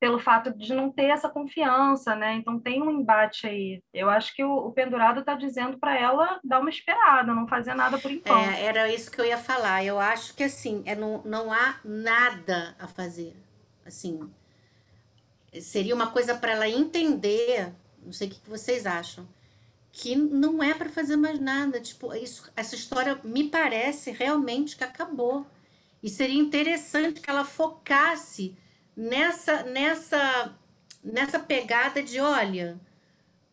pelo 0.00 0.18
fato 0.18 0.52
de 0.52 0.74
não 0.74 0.90
ter 0.90 1.06
essa 1.06 1.30
confiança, 1.30 2.14
né? 2.14 2.34
Então 2.34 2.60
tem 2.60 2.82
um 2.82 2.90
embate 2.90 3.46
aí. 3.46 3.82
Eu 3.92 4.10
acho 4.10 4.34
que 4.34 4.44
o, 4.44 4.52
o 4.54 4.70
pendurado 4.70 5.20
está 5.20 5.34
dizendo 5.34 5.78
para 5.78 5.98
ela 5.98 6.38
dar 6.44 6.60
uma 6.60 6.68
esperada, 6.68 7.32
não 7.32 7.48
fazer 7.48 7.72
nada 7.72 7.98
por 7.98 8.10
enquanto. 8.10 8.50
É, 8.50 8.64
era 8.64 8.92
isso 8.92 9.10
que 9.10 9.18
eu 9.18 9.24
ia 9.24 9.38
falar. 9.38 9.82
Eu 9.82 9.98
acho 9.98 10.34
que 10.34 10.42
assim, 10.42 10.82
é, 10.84 10.94
não, 10.94 11.22
não 11.24 11.50
há 11.50 11.76
nada 11.82 12.76
a 12.78 12.86
fazer. 12.86 13.34
Assim, 13.86 14.30
seria 15.58 15.94
uma 15.94 16.10
coisa 16.10 16.34
para 16.34 16.52
ela 16.52 16.68
entender. 16.68 17.72
Não 18.04 18.12
sei 18.12 18.28
o 18.28 18.30
que 18.30 18.50
vocês 18.50 18.84
acham 18.84 19.26
que 19.90 20.16
não 20.16 20.60
é 20.60 20.74
para 20.74 20.90
fazer 20.90 21.16
mais 21.16 21.38
nada. 21.40 21.80
Tipo, 21.80 22.12
isso, 22.14 22.52
essa 22.56 22.74
história 22.74 23.18
me 23.22 23.48
parece 23.48 24.10
realmente 24.10 24.76
que 24.76 24.84
acabou. 24.84 25.46
E 26.04 26.10
seria 26.10 26.38
interessante 26.38 27.18
que 27.18 27.30
ela 27.30 27.46
focasse 27.46 28.54
nessa 28.94 29.62
nessa 29.62 30.54
nessa 31.02 31.38
pegada 31.38 32.02
de, 32.02 32.20
olha, 32.20 32.78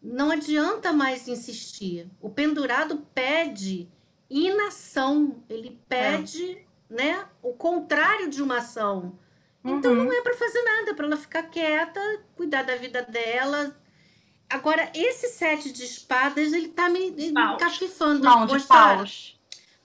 não 0.03 0.31
adianta 0.31 0.91
mais 0.91 1.29
insistir. 1.29 2.09
O 2.19 2.29
pendurado 2.29 3.07
pede 3.15 3.87
inação, 4.29 5.41
ele 5.49 5.79
pede, 5.87 6.51
é. 6.51 6.93
né, 6.93 7.25
o 7.41 7.53
contrário 7.53 8.29
de 8.29 8.41
uma 8.43 8.57
ação. 8.57 9.17
Então 9.63 9.93
uhum. 9.93 10.03
não 10.03 10.11
é 10.11 10.21
para 10.21 10.35
fazer 10.35 10.61
nada, 10.61 10.91
é 10.91 10.93
para 10.93 11.05
ela 11.05 11.17
ficar 11.17 11.43
quieta, 11.43 12.01
cuidar 12.35 12.63
da 12.63 12.75
vida 12.75 13.01
dela, 13.01 13.73
Agora, 14.49 14.91
esse 14.93 15.29
sete 15.29 15.71
de 15.71 15.85
espadas, 15.85 16.51
ele 16.51 16.67
tá 16.67 16.89
me, 16.89 17.09
me 17.11 17.31
cafifando. 17.57 18.21
Não, 18.21 18.45
de 18.45 18.59
paus. 18.67 19.39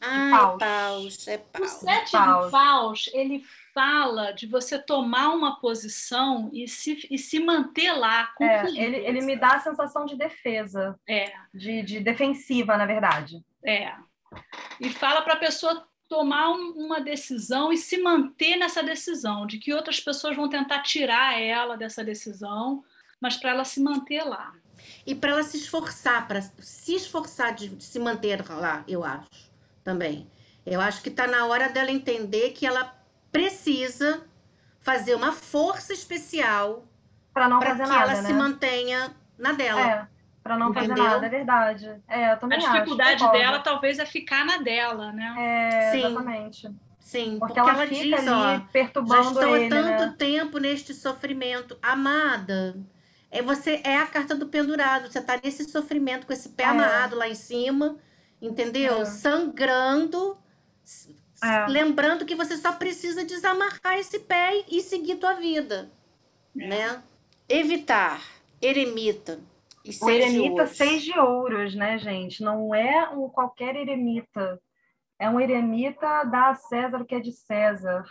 Ai, 0.07 0.31
paus. 0.31 0.59
paus. 0.59 1.29
É 1.29 1.39
paus. 1.39 1.73
O 1.73 1.79
sete 1.81 2.13
paus. 2.13 2.45
de 2.45 2.51
paus, 2.51 3.11
ele 3.13 3.45
fala 3.75 4.33
de 4.33 4.47
você 4.47 4.79
tomar 4.79 5.31
uma 5.31 5.61
posição 5.61 6.51
e 6.53 6.67
se, 6.69 7.07
e 7.11 7.19
se 7.19 7.41
manter 7.41 7.93
lá. 7.93 8.33
É, 8.41 8.67
ele, 8.67 8.97
ele 8.97 9.21
me 9.23 9.37
dá 9.37 9.55
a 9.57 9.61
sensação 9.61 10.07
de 10.07 10.17
defesa. 10.17 10.99
É. 11.09 11.33
De, 11.53 11.83
de 11.83 12.01
defensiva, 12.01 12.77
na 12.77 12.87
verdade. 12.87 13.43
É. 13.65 13.95
E 14.81 14.91
fala 14.91 15.23
para 15.23 15.35
a 15.35 15.39
pessoa 15.39 15.87
tomar 16.09 16.51
uma 16.51 17.01
decisão 17.01 17.73
e 17.73 17.77
se 17.77 18.01
manter 18.01 18.57
nessa 18.57 18.83
decisão, 18.83 19.45
de 19.45 19.59
que 19.59 19.75
outras 19.75 19.99
pessoas 19.99 20.37
vão 20.37 20.49
tentar 20.49 20.83
tirar 20.83 21.41
ela 21.41 21.77
dessa 21.77 22.05
decisão 22.05 22.85
mas 23.21 23.37
para 23.37 23.51
ela 23.51 23.65
se 23.65 23.81
manter 23.81 24.23
lá. 24.23 24.53
E 25.07 25.15
para 25.15 25.33
ela 25.33 25.43
se 25.43 25.57
esforçar, 25.57 26.27
para 26.29 26.43
se 26.43 26.95
esforçar 26.95 27.55
de, 27.55 27.69
de 27.69 27.85
se 27.85 27.99
manter 27.99 28.45
lá, 28.49 28.85
eu 28.87 29.05
acho 29.05 29.47
também. 29.87 30.29
Eu 30.67 30.81
acho 30.81 31.01
que 31.01 31.09
está 31.09 31.29
na 31.29 31.47
hora 31.47 31.69
dela 31.69 31.93
entender 31.93 32.51
que 32.51 32.67
ela 32.67 32.93
precisa 33.31 34.27
fazer 34.81 35.15
uma 35.15 35.31
força 35.31 35.93
especial 35.93 36.85
para 37.33 37.49
não 37.49 37.63
fazer 37.63 37.85
que 37.85 37.89
nada, 37.89 38.13
ela 38.13 38.23
né? 38.23 38.29
se 38.29 38.33
mantenha 38.35 39.17
na 39.39 39.53
dela. 39.53 39.81
É, 39.81 40.07
para 40.43 40.59
não 40.59 40.71
Entendeu? 40.71 40.97
fazer 40.97 41.09
nada, 41.09 41.27
é 41.27 41.29
verdade. 41.29 42.03
É, 42.09 42.33
eu 42.33 42.37
também 42.39 42.59
A 42.59 42.73
dificuldade 42.73 43.23
acho, 43.23 43.33
dela 43.33 43.61
talvez 43.61 44.01
é 44.01 44.07
ficar 44.07 44.45
na 44.45 44.57
dela, 44.57 45.13
né? 45.13 45.35
É, 45.39 45.91
Sim. 45.93 45.99
exatamente. 45.99 46.71
Sim, 46.99 47.37
porque, 47.39 47.55
porque 47.55 47.61
ela, 47.61 47.71
ela, 47.71 47.87
fica 47.87 48.17
diz, 48.17 48.29
ali 48.29 48.29
ó, 48.29 48.61
perturbando 48.73 49.23
já 49.23 49.31
estou 49.31 49.57
ele, 49.57 49.67
há 49.67 49.69
tanto 49.69 50.07
né? 50.07 50.15
tempo 50.19 50.59
neste 50.59 50.93
sofrimento. 50.95 51.79
Amada, 51.81 52.77
é 53.31 53.41
você 53.41 53.81
é 53.85 53.99
a 53.99 54.07
carta 54.07 54.35
do 54.35 54.47
pendurado. 54.47 55.13
Você 55.13 55.21
tá 55.21 55.39
nesse 55.43 55.65
sofrimento 55.71 56.27
com 56.27 56.33
esse 56.33 56.49
pé 56.49 56.65
é. 56.65 56.67
amarrado 56.67 57.15
lá 57.15 57.29
em 57.29 57.37
cima, 57.37 57.97
entendeu? 58.41 59.03
É. 59.03 59.05
Sangrando, 59.05 60.37
é. 61.43 61.67
lembrando 61.67 62.25
que 62.25 62.35
você 62.35 62.57
só 62.57 62.73
precisa 62.73 63.25
desamarrar 63.25 63.99
esse 63.99 64.21
pé 64.21 64.65
e 64.69 64.81
seguir 64.81 65.17
tua 65.17 65.35
vida, 65.35 65.91
é. 66.59 66.67
né? 66.67 67.03
Evitar 67.49 68.23
eremita. 68.61 69.41
E 69.85 69.91
o 70.03 70.11
eremita 70.11 70.67
seis 70.67 71.03
de 71.03 71.17
ouros, 71.17 71.75
né, 71.75 71.99
gente? 71.99 72.43
Não 72.43 72.75
é 72.75 73.09
um 73.11 73.29
qualquer 73.29 73.77
eremita. 73.77 74.61
É 75.19 75.31
um 75.31 75.41
eremita 75.41 76.25
da 76.25 76.55
César 76.55 77.01
o 77.01 77.05
que 77.05 77.15
é 77.15 77.21
de 77.21 77.33
César 77.33 78.05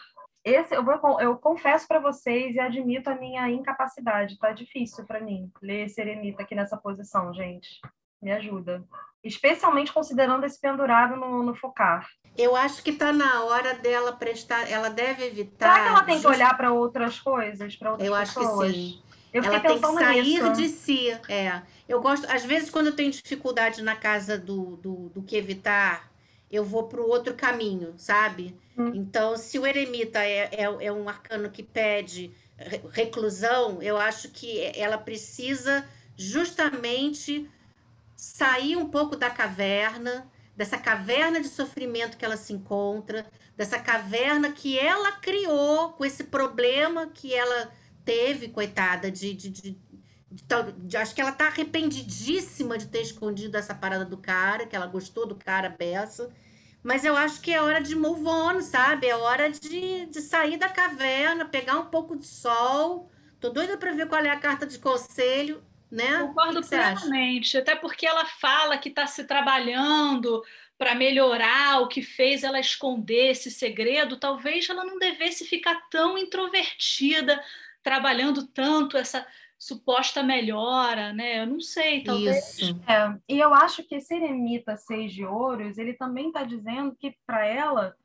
esse 0.45 0.75
eu, 0.75 0.83
vou, 0.83 1.19
eu 1.19 1.35
confesso 1.39 1.87
para 1.87 1.99
vocês 1.99 2.55
e 2.55 2.59
admito 2.59 3.09
a 3.09 3.15
minha 3.15 3.49
incapacidade. 3.49 4.37
Tá 4.37 4.51
difícil 4.51 5.03
para 5.03 5.19
mim 5.19 5.51
ler 5.59 5.87
esse 5.87 5.99
eremita 5.99 6.43
aqui 6.43 6.53
nessa 6.53 6.77
posição, 6.77 7.33
gente. 7.33 7.81
Me 8.21 8.31
ajuda. 8.31 8.85
Especialmente 9.25 9.91
considerando 9.91 10.45
esse 10.45 10.59
pendurado 10.59 11.15
no, 11.15 11.43
no 11.43 11.55
focar. 11.55 12.07
Eu 12.37 12.55
acho 12.55 12.83
que 12.83 12.91
está 12.91 13.11
na 13.11 13.43
hora 13.43 13.73
dela 13.73 14.13
prestar. 14.13 14.69
Ela 14.69 14.89
deve 14.89 15.25
evitar. 15.25 15.73
Será 15.73 15.83
que 15.83 15.89
ela 15.89 16.03
tem 16.03 16.21
que 16.21 16.27
olhar 16.27 16.55
para 16.55 16.71
outras 16.71 17.19
coisas, 17.19 17.75
para 17.75 17.91
outras 17.91 18.07
eu 18.07 18.15
pessoas? 18.15 18.45
Eu 18.45 18.45
acho 18.45 18.69
que 18.69 18.73
sim. 18.73 19.01
Eu 19.33 19.43
ela 19.43 19.59
tem 19.59 19.81
que 19.81 19.93
sair 19.93 20.43
nisso. 20.43 20.53
de 20.53 20.69
si. 20.69 21.09
É. 21.27 21.61
Eu 21.89 22.01
gosto, 22.01 22.25
às 22.31 22.45
vezes, 22.45 22.69
quando 22.69 22.87
eu 22.87 22.95
tenho 22.95 23.11
dificuldade 23.11 23.81
na 23.81 23.95
casa 23.95 24.37
do, 24.37 24.77
do, 24.77 25.09
do 25.09 25.21
que 25.21 25.35
evitar, 25.35 26.09
eu 26.49 26.63
vou 26.63 26.83
para 26.83 27.01
o 27.01 27.09
outro 27.09 27.33
caminho, 27.33 27.93
sabe? 27.97 28.57
Hum. 28.77 28.91
Então, 28.93 29.35
se 29.35 29.59
o 29.59 29.67
eremita 29.67 30.19
é, 30.23 30.49
é, 30.51 30.63
é, 30.63 30.91
um 30.91 31.09
arcano 31.09 31.49
que 31.49 31.63
pede 31.63 32.31
reclusão, 32.91 33.81
eu 33.81 33.97
acho 33.97 34.29
que 34.29 34.71
ela 34.73 34.97
precisa 34.97 35.85
justamente 36.15 37.49
sair 38.15 38.75
um 38.75 38.89
pouco 38.89 39.15
da 39.15 39.29
caverna, 39.29 40.29
dessa 40.55 40.77
caverna 40.77 41.41
de 41.41 41.47
sofrimento 41.47 42.17
que 42.17 42.25
ela 42.25 42.37
se 42.37 42.53
encontra, 42.53 43.25
dessa 43.57 43.79
caverna 43.79 44.51
que 44.51 44.77
ela 44.79 45.13
criou 45.13 45.93
com 45.93 46.05
esse 46.05 46.25
problema 46.25 47.07
que 47.07 47.33
ela 47.33 47.71
teve, 48.03 48.49
coitada, 48.49 49.11
de, 49.11 49.33
de, 49.33 49.49
de, 49.49 49.77
acho 50.97 51.15
que 51.15 51.21
ela 51.21 51.31
tá 51.31 51.47
arrependidíssima 51.47 52.77
de 52.77 52.87
ter 52.87 53.01
escondido 53.01 53.57
essa 53.57 53.73
parada 53.73 54.05
do 54.05 54.17
cara, 54.17 54.65
que 54.65 54.75
ela 54.75 54.87
gostou 54.87 55.25
do 55.25 55.35
cara 55.35 55.69
beça. 55.69 56.29
Mas 56.83 57.03
eu 57.03 57.17
acho 57.17 57.41
que 57.41 57.51
é 57.51 57.61
hora 57.61 57.81
de 57.81 57.95
move 57.95 58.27
on, 58.27 58.61
sabe? 58.61 59.07
É 59.07 59.15
hora 59.15 59.49
de, 59.49 60.05
de 60.05 60.21
sair 60.21 60.57
da 60.57 60.69
caverna, 60.69 61.43
pegar 61.45 61.79
um 61.79 61.85
pouco 61.85 62.15
de 62.15 62.27
sol. 62.27 63.09
Tô 63.39 63.49
doida 63.49 63.75
para 63.75 63.91
ver 63.91 64.07
qual 64.07 64.23
é 64.23 64.29
a 64.29 64.39
carta 64.39 64.67
de 64.67 64.77
conselho, 64.77 65.63
né? 65.95 66.19
Concordo 66.19 66.61
que 66.61 66.69
plenamente. 66.69 67.57
Até 67.57 67.75
porque 67.75 68.05
ela 68.05 68.25
fala 68.25 68.77
que 68.77 68.89
está 68.89 69.07
se 69.07 69.23
trabalhando 69.23 70.43
para 70.77 70.93
melhorar 70.93 71.81
o 71.81 71.87
que 71.87 72.01
fez 72.01 72.43
ela 72.43 72.59
esconder 72.59 73.31
esse 73.31 73.49
segredo. 73.49 74.17
Talvez 74.17 74.69
ela 74.69 74.83
não 74.83 74.99
devesse 74.99 75.45
ficar 75.45 75.87
tão 75.89 76.17
introvertida, 76.17 77.41
trabalhando 77.81 78.45
tanto 78.47 78.97
essa 78.97 79.25
suposta 79.57 80.21
melhora, 80.21 81.13
né? 81.13 81.41
Eu 81.41 81.47
não 81.47 81.61
sei, 81.61 82.03
talvez. 82.03 82.59
Isso. 82.59 82.81
É, 82.87 83.17
e 83.27 83.39
eu 83.39 83.53
acho 83.53 83.83
que 83.83 83.95
esse 83.95 84.13
eremita 84.13 84.75
seis 84.75 85.13
de 85.13 85.25
ouros, 85.25 85.77
ele 85.77 85.93
também 85.93 86.27
está 86.27 86.43
dizendo 86.43 86.95
que 86.95 87.15
para 87.25 87.45
ela 87.45 87.95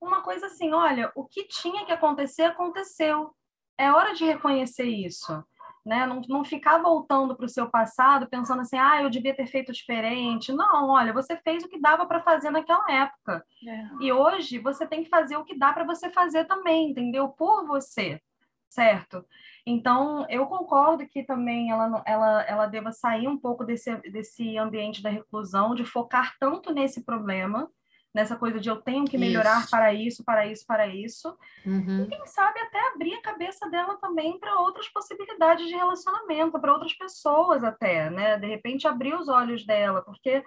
uma 0.00 0.22
coisa 0.22 0.46
assim, 0.46 0.72
olha, 0.72 1.10
o 1.14 1.24
que 1.24 1.44
tinha 1.44 1.84
que 1.84 1.92
acontecer 1.92 2.42
aconteceu. 2.42 3.34
É 3.78 3.92
hora 3.92 4.14
de 4.14 4.24
reconhecer 4.24 4.84
isso. 4.84 5.44
Né? 5.86 6.04
Não, 6.04 6.20
não 6.28 6.44
ficar 6.44 6.78
voltando 6.78 7.36
para 7.36 7.46
o 7.46 7.48
seu 7.48 7.70
passado 7.70 8.28
pensando 8.28 8.62
assim, 8.62 8.76
ah, 8.76 9.02
eu 9.02 9.08
devia 9.08 9.34
ter 9.36 9.46
feito 9.46 9.72
diferente. 9.72 10.52
Não, 10.52 10.88
olha, 10.90 11.12
você 11.12 11.36
fez 11.36 11.62
o 11.62 11.68
que 11.68 11.80
dava 11.80 12.04
para 12.06 12.20
fazer 12.20 12.50
naquela 12.50 12.84
época. 12.90 13.44
É. 13.64 13.88
E 14.00 14.12
hoje 14.12 14.58
você 14.58 14.84
tem 14.84 15.04
que 15.04 15.08
fazer 15.08 15.36
o 15.36 15.44
que 15.44 15.56
dá 15.56 15.72
para 15.72 15.84
você 15.84 16.10
fazer 16.10 16.44
também, 16.46 16.90
entendeu? 16.90 17.28
Por 17.28 17.64
você 17.66 18.20
certo? 18.68 19.24
Então, 19.64 20.26
eu 20.28 20.46
concordo 20.46 21.06
que 21.08 21.22
também 21.22 21.70
ela, 21.70 22.02
ela, 22.04 22.42
ela 22.42 22.66
deva 22.66 22.92
sair 22.92 23.26
um 23.26 23.38
pouco 23.38 23.64
desse, 23.64 23.96
desse 24.10 24.58
ambiente 24.58 25.02
da 25.02 25.08
reclusão, 25.08 25.74
de 25.74 25.84
focar 25.84 26.36
tanto 26.38 26.72
nesse 26.74 27.02
problema, 27.02 27.70
nessa 28.16 28.34
coisa 28.34 28.58
de 28.58 28.66
eu 28.66 28.76
tenho 28.76 29.04
que 29.04 29.18
melhorar 29.18 29.60
isso. 29.60 29.70
para 29.70 29.92
isso, 29.92 30.24
para 30.24 30.46
isso, 30.46 30.66
para 30.66 30.86
isso. 30.86 31.36
Uhum. 31.66 32.04
E 32.04 32.06
quem 32.06 32.26
sabe 32.26 32.58
até 32.60 32.88
abrir 32.88 33.12
a 33.12 33.20
cabeça 33.20 33.68
dela 33.68 33.98
também 33.98 34.40
para 34.40 34.58
outras 34.58 34.88
possibilidades 34.88 35.68
de 35.68 35.74
relacionamento, 35.74 36.58
para 36.58 36.72
outras 36.72 36.94
pessoas 36.94 37.62
até, 37.62 38.08
né? 38.08 38.38
De 38.38 38.46
repente 38.46 38.88
abrir 38.88 39.14
os 39.14 39.28
olhos 39.28 39.66
dela, 39.66 40.00
porque 40.00 40.42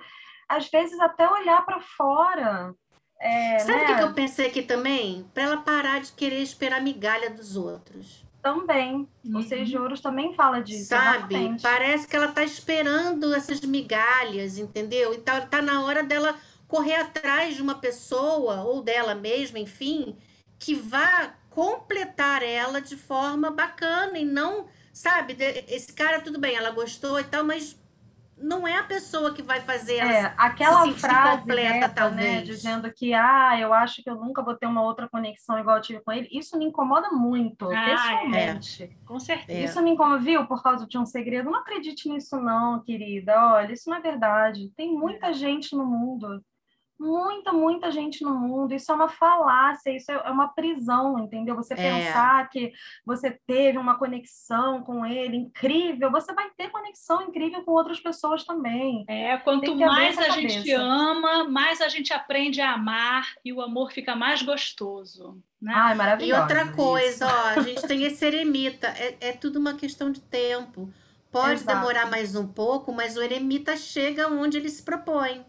às 0.47 0.67
vezes 0.67 0.99
até 0.99 1.29
olhar 1.29 1.63
para 1.63 1.79
fora. 1.79 2.73
É, 3.21 3.59
Sabe 3.59 3.83
o 3.83 3.87
né? 3.87 3.97
que 3.97 4.03
eu 4.03 4.13
pensei 4.15 4.47
aqui 4.47 4.63
também? 4.63 5.29
Para 5.31 5.43
ela 5.43 5.57
parar 5.57 6.01
de 6.01 6.11
querer 6.13 6.41
esperar 6.41 6.81
migalha 6.81 7.29
dos 7.29 7.55
outros. 7.55 8.25
Também. 8.41 9.07
Uhum. 9.23 9.37
O 9.37 9.43
Seis 9.43 9.69
de 9.69 9.77
Ouros 9.77 10.01
também 10.01 10.33
fala 10.33 10.59
disso. 10.59 10.87
Sabe? 10.87 11.35
Exatamente. 11.35 11.61
Parece 11.61 12.07
que 12.07 12.15
ela 12.15 12.29
está 12.29 12.43
esperando 12.43 13.35
essas 13.35 13.61
migalhas, 13.61 14.57
entendeu? 14.57 15.13
E 15.13 15.19
tá, 15.19 15.41
tá 15.41 15.61
na 15.61 15.83
hora 15.83 16.01
dela 16.01 16.33
correr 16.69 16.95
atrás 16.95 17.55
de 17.55 17.61
uma 17.61 17.75
pessoa, 17.75 18.61
ou 18.61 18.81
dela 18.83 19.15
mesma, 19.15 19.57
enfim, 19.57 20.15
que 20.57 20.75
vá 20.75 21.33
completar 21.49 22.43
ela 22.43 22.79
de 22.79 22.95
forma 22.95 23.49
bacana 23.49 24.19
e 24.19 24.23
não, 24.23 24.67
sabe? 24.93 25.35
Esse 25.67 25.91
cara, 25.91 26.21
tudo 26.21 26.39
bem, 26.39 26.55
ela 26.55 26.69
gostou 26.69 27.19
e 27.19 27.23
tal, 27.23 27.43
mas 27.43 27.75
não 28.37 28.67
é 28.67 28.77
a 28.77 28.83
pessoa 28.83 29.33
que 29.33 29.41
vai 29.41 29.59
fazer 29.61 29.97
ela 29.97 30.11
é, 30.11 30.33
aquela 30.37 30.85
se 30.85 30.93
frase 30.93 31.39
completa, 31.39 31.73
dessa, 31.73 31.87
né, 31.87 31.93
talvez. 31.93 32.35
Né, 32.35 32.41
dizendo 32.43 32.93
que 32.93 33.15
ah, 33.15 33.59
eu 33.59 33.73
acho 33.73 34.03
que 34.03 34.09
eu 34.09 34.15
nunca 34.15 34.43
vou 34.43 34.55
ter 34.55 34.67
uma 34.67 34.83
outra 34.83 35.09
conexão 35.09 35.59
igual 35.59 35.77
eu 35.77 35.81
tive 35.81 36.01
com 36.01 36.11
ele. 36.11 36.29
Isso 36.31 36.57
me 36.57 36.65
incomoda 36.65 37.09
muito, 37.09 37.65
ah, 37.65 37.85
pessoalmente. 37.85 38.83
É. 38.83 38.89
Com 39.05 39.19
certeza. 39.19 39.59
Isso 39.59 39.81
me 39.81 39.89
incomoda, 39.89 40.21
viu? 40.21 40.45
Por 40.45 40.61
causa 40.61 40.85
de 40.85 40.97
um 40.99 41.05
segredo. 41.05 41.49
Não 41.49 41.59
acredite 41.59 42.07
nisso 42.07 42.39
não, 42.39 42.79
querida. 42.79 43.55
Olha, 43.55 43.73
isso 43.73 43.89
não 43.89 43.97
é 43.97 44.01
verdade. 44.01 44.71
Tem 44.77 44.93
muita 44.93 45.27
é. 45.27 45.33
gente 45.33 45.75
no 45.75 45.85
mundo 45.85 46.41
muita, 46.99 47.53
muita 47.53 47.91
gente 47.91 48.23
no 48.23 48.35
mundo. 48.35 48.73
Isso 48.73 48.91
é 48.91 48.95
uma 48.95 49.07
falácia, 49.07 49.95
isso 49.95 50.11
é 50.11 50.29
uma 50.29 50.49
prisão, 50.49 51.17
entendeu? 51.17 51.55
Você 51.55 51.73
é. 51.73 51.77
pensar 51.77 52.49
que 52.49 52.73
você 53.05 53.31
teve 53.47 53.77
uma 53.77 53.97
conexão 53.97 54.83
com 54.83 55.05
ele 55.05 55.37
incrível, 55.37 56.11
você 56.11 56.33
vai 56.33 56.49
ter 56.57 56.69
conexão 56.69 57.21
incrível 57.21 57.63
com 57.63 57.71
outras 57.71 57.99
pessoas 57.99 58.43
também. 58.43 59.05
É, 59.07 59.37
quanto 59.37 59.73
mais 59.75 60.17
a 60.17 60.27
cabeça. 60.27 60.41
gente 60.41 60.71
ama, 60.73 61.45
mais 61.45 61.79
a 61.79 61.87
gente 61.87 62.11
aprende 62.11 62.59
a 62.59 62.73
amar 62.73 63.33
e 63.45 63.53
o 63.53 63.61
amor 63.61 63.91
fica 63.91 64.15
mais 64.15 64.41
gostoso. 64.41 65.41
Né? 65.61 65.73
Ai, 65.73 65.95
maravilhoso. 65.95 66.39
E 66.39 66.41
outra 66.41 66.71
coisa, 66.73 67.27
ó, 67.27 67.59
a 67.59 67.61
gente 67.61 67.85
tem 67.87 68.03
esse 68.03 68.25
eremita, 68.25 68.87
é, 68.87 69.17
é 69.21 69.31
tudo 69.31 69.59
uma 69.59 69.73
questão 69.73 70.11
de 70.11 70.19
tempo. 70.21 70.91
Pode 71.31 71.61
Exato. 71.61 71.77
demorar 71.77 72.09
mais 72.09 72.35
um 72.35 72.47
pouco, 72.47 72.91
mas 72.91 73.15
o 73.15 73.21
eremita 73.21 73.77
chega 73.77 74.27
onde 74.27 74.57
ele 74.57 74.69
se 74.69 74.81
propõe. 74.81 75.45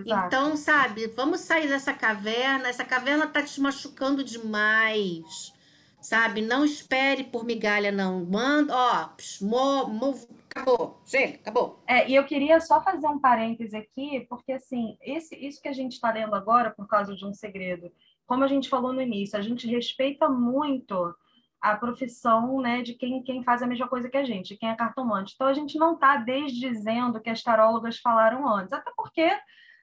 Exato. 0.00 0.26
Então, 0.26 0.56
sabe, 0.56 1.06
vamos 1.08 1.40
sair 1.40 1.68
dessa 1.68 1.92
caverna. 1.92 2.68
Essa 2.68 2.84
caverna 2.84 3.26
tá 3.26 3.42
te 3.42 3.60
machucando 3.60 4.24
demais. 4.24 5.52
Sabe? 6.00 6.40
Não 6.40 6.64
espere 6.64 7.24
por 7.24 7.44
migalha, 7.44 7.92
não. 7.92 8.24
Manda, 8.24 8.74
ó, 8.74 9.08
psh, 9.08 9.42
mo, 9.42 9.86
mo, 9.88 10.14
acabou. 10.50 11.00
Chega, 11.04 11.36
acabou. 11.36 11.82
É, 11.86 12.08
e 12.08 12.14
eu 12.14 12.24
queria 12.24 12.60
só 12.60 12.82
fazer 12.82 13.06
um 13.06 13.18
parêntese 13.18 13.76
aqui, 13.76 14.26
porque 14.28 14.52
assim, 14.52 14.96
esse, 15.00 15.36
isso 15.36 15.60
que 15.60 15.68
a 15.68 15.72
gente 15.72 15.92
está 15.92 16.10
lendo 16.12 16.34
agora, 16.34 16.70
por 16.70 16.86
causa 16.88 17.14
de 17.14 17.24
um 17.24 17.32
segredo, 17.32 17.92
como 18.26 18.44
a 18.44 18.48
gente 18.48 18.68
falou 18.68 18.92
no 18.92 19.02
início, 19.02 19.38
a 19.38 19.42
gente 19.42 19.66
respeita 19.66 20.28
muito 20.28 21.14
a 21.60 21.76
profissão 21.76 22.60
né, 22.60 22.80
de 22.80 22.94
quem, 22.94 23.22
quem 23.22 23.42
faz 23.42 23.62
a 23.62 23.66
mesma 23.66 23.86
coisa 23.86 24.08
que 24.08 24.16
a 24.16 24.24
gente, 24.24 24.56
quem 24.56 24.70
é 24.70 24.74
cartomante. 24.74 25.34
Então, 25.34 25.46
a 25.46 25.52
gente 25.52 25.78
não 25.78 25.94
está 25.94 26.16
desdizendo 26.16 27.20
que 27.20 27.28
as 27.28 27.42
tarólogas 27.42 27.98
falaram 27.98 28.48
antes, 28.48 28.72
até 28.72 28.90
porque 28.96 29.30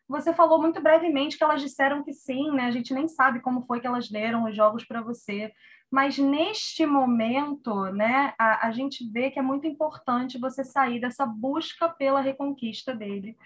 você 0.08 0.34
falou 0.34 0.62
muito 0.62 0.82
brevemente 0.82 1.38
que 1.38 1.44
elas 1.44 1.62
disseram 1.62 2.04
que 2.04 2.14
sim, 2.14 2.52
né? 2.52 2.66
A 2.66 2.72
gente 2.72 2.94
nem 2.94 3.08
sabe 3.08 3.42
como 3.42 3.66
foi 3.66 3.80
que 3.80 3.88
elas 3.88 4.10
leram 4.10 4.46
os 4.46 4.56
jogos 4.56 4.86
para 4.86 5.02
você. 5.02 5.52
Mas 5.92 6.18
neste 6.18 6.86
momento, 6.86 7.86
né, 7.92 8.34
a, 8.38 8.68
a 8.68 8.72
gente 8.72 9.10
vê 9.10 9.32
que 9.32 9.40
é 9.40 9.42
muito 9.42 9.68
importante 9.68 10.38
você 10.38 10.64
sair 10.64 11.00
dessa 11.00 11.26
busca 11.26 11.90
pela 11.90 12.22
reconquista 12.22 12.94
dele. 12.96 13.38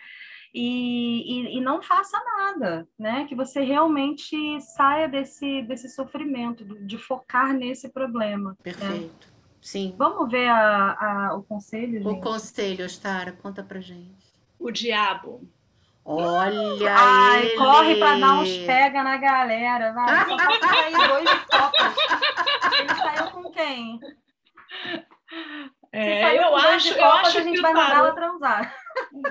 E, 0.53 1.53
e, 1.53 1.57
e, 1.57 1.61
não 1.61 1.81
faça 1.81 2.21
nada, 2.37 2.85
né? 2.99 3.25
Que 3.25 3.33
você 3.33 3.61
realmente 3.61 4.59
saia 4.59 5.07
desse, 5.07 5.61
desse 5.61 5.87
sofrimento, 5.87 6.65
de 6.85 6.97
focar 6.97 7.53
nesse 7.53 7.87
problema. 7.89 8.49
Né? 8.49 8.57
Perfeito. 8.61 9.27
Né? 9.27 9.33
Sim. 9.61 9.95
Vamos 9.97 10.29
ver 10.29 10.49
a, 10.49 11.29
a, 11.29 11.35
o 11.35 11.43
conselho? 11.43 12.05
O 12.05 12.19
conselho, 12.19 12.85
Ostara, 12.85 13.31
conta 13.31 13.63
pra 13.63 13.79
gente. 13.79 14.11
O 14.59 14.71
diabo. 14.71 15.47
Olha 16.03 16.95
Ai, 16.97 17.45
ele. 17.45 17.57
corre 17.57 17.95
para 17.95 18.17
dar 18.17 18.33
uns 18.39 18.57
pega 18.65 19.03
na 19.03 19.17
galera, 19.17 19.93
vai. 19.93 20.25
Só 20.25 20.67
sair 20.67 21.07
dois 21.07 21.29
copas. 21.45 21.95
Ele 22.79 22.95
saiu 22.95 23.31
com 23.31 23.51
quem? 23.51 23.99
É, 25.93 26.37
eu 26.37 26.55
acho, 26.55 26.93
eu 26.93 27.05
acho 27.05 27.37
a 27.37 27.41
gente 27.41 27.55
que 27.55 27.61
vai 27.61 27.73
mandar 27.73 27.97
ela 27.97 28.15
transar. 28.15 28.75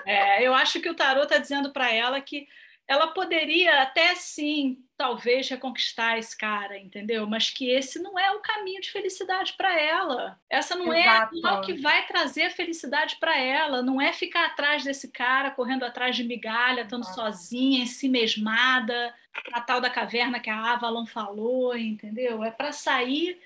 É, 0.06 0.46
eu 0.46 0.54
acho 0.54 0.80
que 0.80 0.88
o 0.88 0.94
tarô 0.94 1.22
está 1.22 1.38
dizendo 1.38 1.72
para 1.72 1.92
ela 1.92 2.20
que 2.20 2.46
ela 2.87 3.09
poderia 3.09 3.83
até 3.83 4.14
sim, 4.14 4.78
talvez, 5.00 5.48
reconquistar 5.48 6.18
esse 6.18 6.36
cara, 6.36 6.76
entendeu? 6.76 7.26
Mas 7.26 7.48
que 7.48 7.70
esse 7.70 7.98
não 7.98 8.18
é 8.18 8.32
o 8.32 8.40
caminho 8.40 8.82
de 8.82 8.90
felicidade 8.90 9.54
para 9.54 9.80
ela. 9.80 10.38
Essa 10.50 10.76
não 10.76 10.92
é, 10.92 11.26
não 11.32 11.48
é 11.48 11.52
o 11.54 11.62
que 11.62 11.72
vai 11.72 12.06
trazer 12.06 12.42
a 12.42 12.50
felicidade 12.50 13.16
para 13.18 13.34
ela. 13.34 13.80
Não 13.80 13.98
é 13.98 14.12
ficar 14.12 14.44
atrás 14.44 14.84
desse 14.84 15.10
cara, 15.10 15.52
correndo 15.52 15.84
atrás 15.84 16.14
de 16.14 16.22
migalha, 16.22 16.82
estando 16.82 17.04
Exato. 17.04 17.14
sozinha, 17.14 17.82
em 17.82 17.86
si 17.86 18.10
mesmada, 18.10 19.14
a 19.54 19.62
tal 19.62 19.80
da 19.80 19.88
caverna 19.88 20.38
que 20.38 20.50
a 20.50 20.74
Avalon 20.74 21.06
falou, 21.06 21.74
entendeu? 21.74 22.44
É 22.44 22.50
para 22.50 22.70
sair 22.70 23.40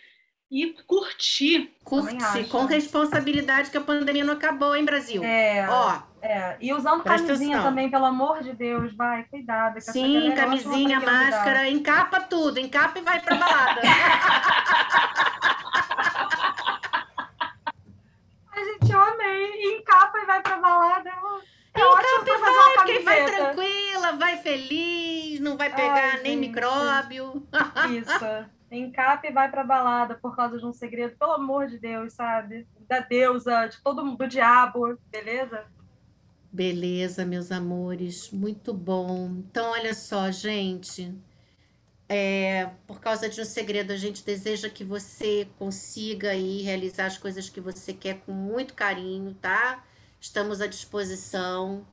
e 0.55 0.73
curtir. 0.87 1.75
Curtir, 1.83 2.45
com 2.49 2.65
responsabilidade 2.65 3.71
que 3.71 3.77
a 3.77 3.81
pandemia 3.81 4.23
não 4.25 4.35
acabou, 4.35 4.77
hein, 4.77 4.85
Brasil? 4.85 5.25
É. 5.25 5.67
Ó. 5.69 5.99
É. 6.23 6.57
E 6.61 6.73
usando 6.73 7.03
camisinha 7.03 7.61
também, 7.61 7.91
pelo 7.91 8.05
amor 8.05 8.41
de 8.41 8.53
Deus, 8.53 8.95
vai, 8.95 9.25
cuidado. 9.25 9.81
Sim, 9.81 10.33
camisinha, 10.37 11.01
máscara, 11.01 11.69
encapa 11.69 12.21
tudo, 12.21 12.61
encapa 12.61 13.01
e 13.01 13.03
vai 13.03 13.21
pra 13.21 13.35
balada. 13.35 13.81
a 18.53 18.59
gente, 18.65 18.93
eu 18.93 19.03
amei. 19.03 19.77
Encapa 19.77 20.19
e 20.19 20.25
vai 20.25 20.41
pra 20.41 20.57
balada. 20.57 21.11
É 21.75 21.81
encapa 21.81 22.31
e 22.31 22.39
vai, 22.39 22.75
porque 22.75 22.99
vai 23.01 23.25
tranquila, 23.25 24.13
vai 24.13 24.37
feliz, 24.37 25.41
não 25.41 25.57
vai 25.57 25.69
pegar 25.69 26.13
Ai, 26.13 26.23
nem 26.23 26.35
gente. 26.35 26.49
micróbio. 26.49 27.45
Isso 27.91 28.47
encapa 28.79 29.27
e 29.27 29.33
vai 29.33 29.51
pra 29.51 29.65
balada 29.65 30.15
por 30.15 30.35
causa 30.35 30.59
de 30.59 30.67
um 30.67 30.73
segredo, 30.73 31.17
pelo 31.17 31.33
amor 31.33 31.67
de 31.67 31.79
Deus, 31.79 32.13
sabe? 32.13 32.67
Da 32.89 33.01
deusa, 33.01 33.67
de 33.67 33.83
todo 33.83 34.05
mundo, 34.05 34.19
do 34.19 34.29
diabo, 34.29 34.99
beleza? 35.11 35.65
Beleza, 36.53 37.25
meus 37.25 37.51
amores, 37.51 38.31
muito 38.31 38.73
bom. 38.73 39.29
Então, 39.39 39.73
olha 39.73 39.93
só, 39.93 40.31
gente. 40.31 41.13
É, 42.09 42.71
por 42.87 43.01
causa 43.01 43.29
de 43.29 43.41
um 43.41 43.45
segredo, 43.45 43.93
a 43.93 43.97
gente 43.97 44.25
deseja 44.25 44.69
que 44.69 44.85
você 44.85 45.49
consiga 45.59 46.31
aí 46.31 46.63
realizar 46.63 47.07
as 47.07 47.19
coisas 47.19 47.49
que 47.49 47.61
você 47.61 47.93
quer 47.93 48.21
com 48.21 48.33
muito 48.33 48.75
carinho, 48.75 49.35
tá? 49.35 49.85
Estamos 50.21 50.61
à 50.61 50.67
disposição. 50.67 51.87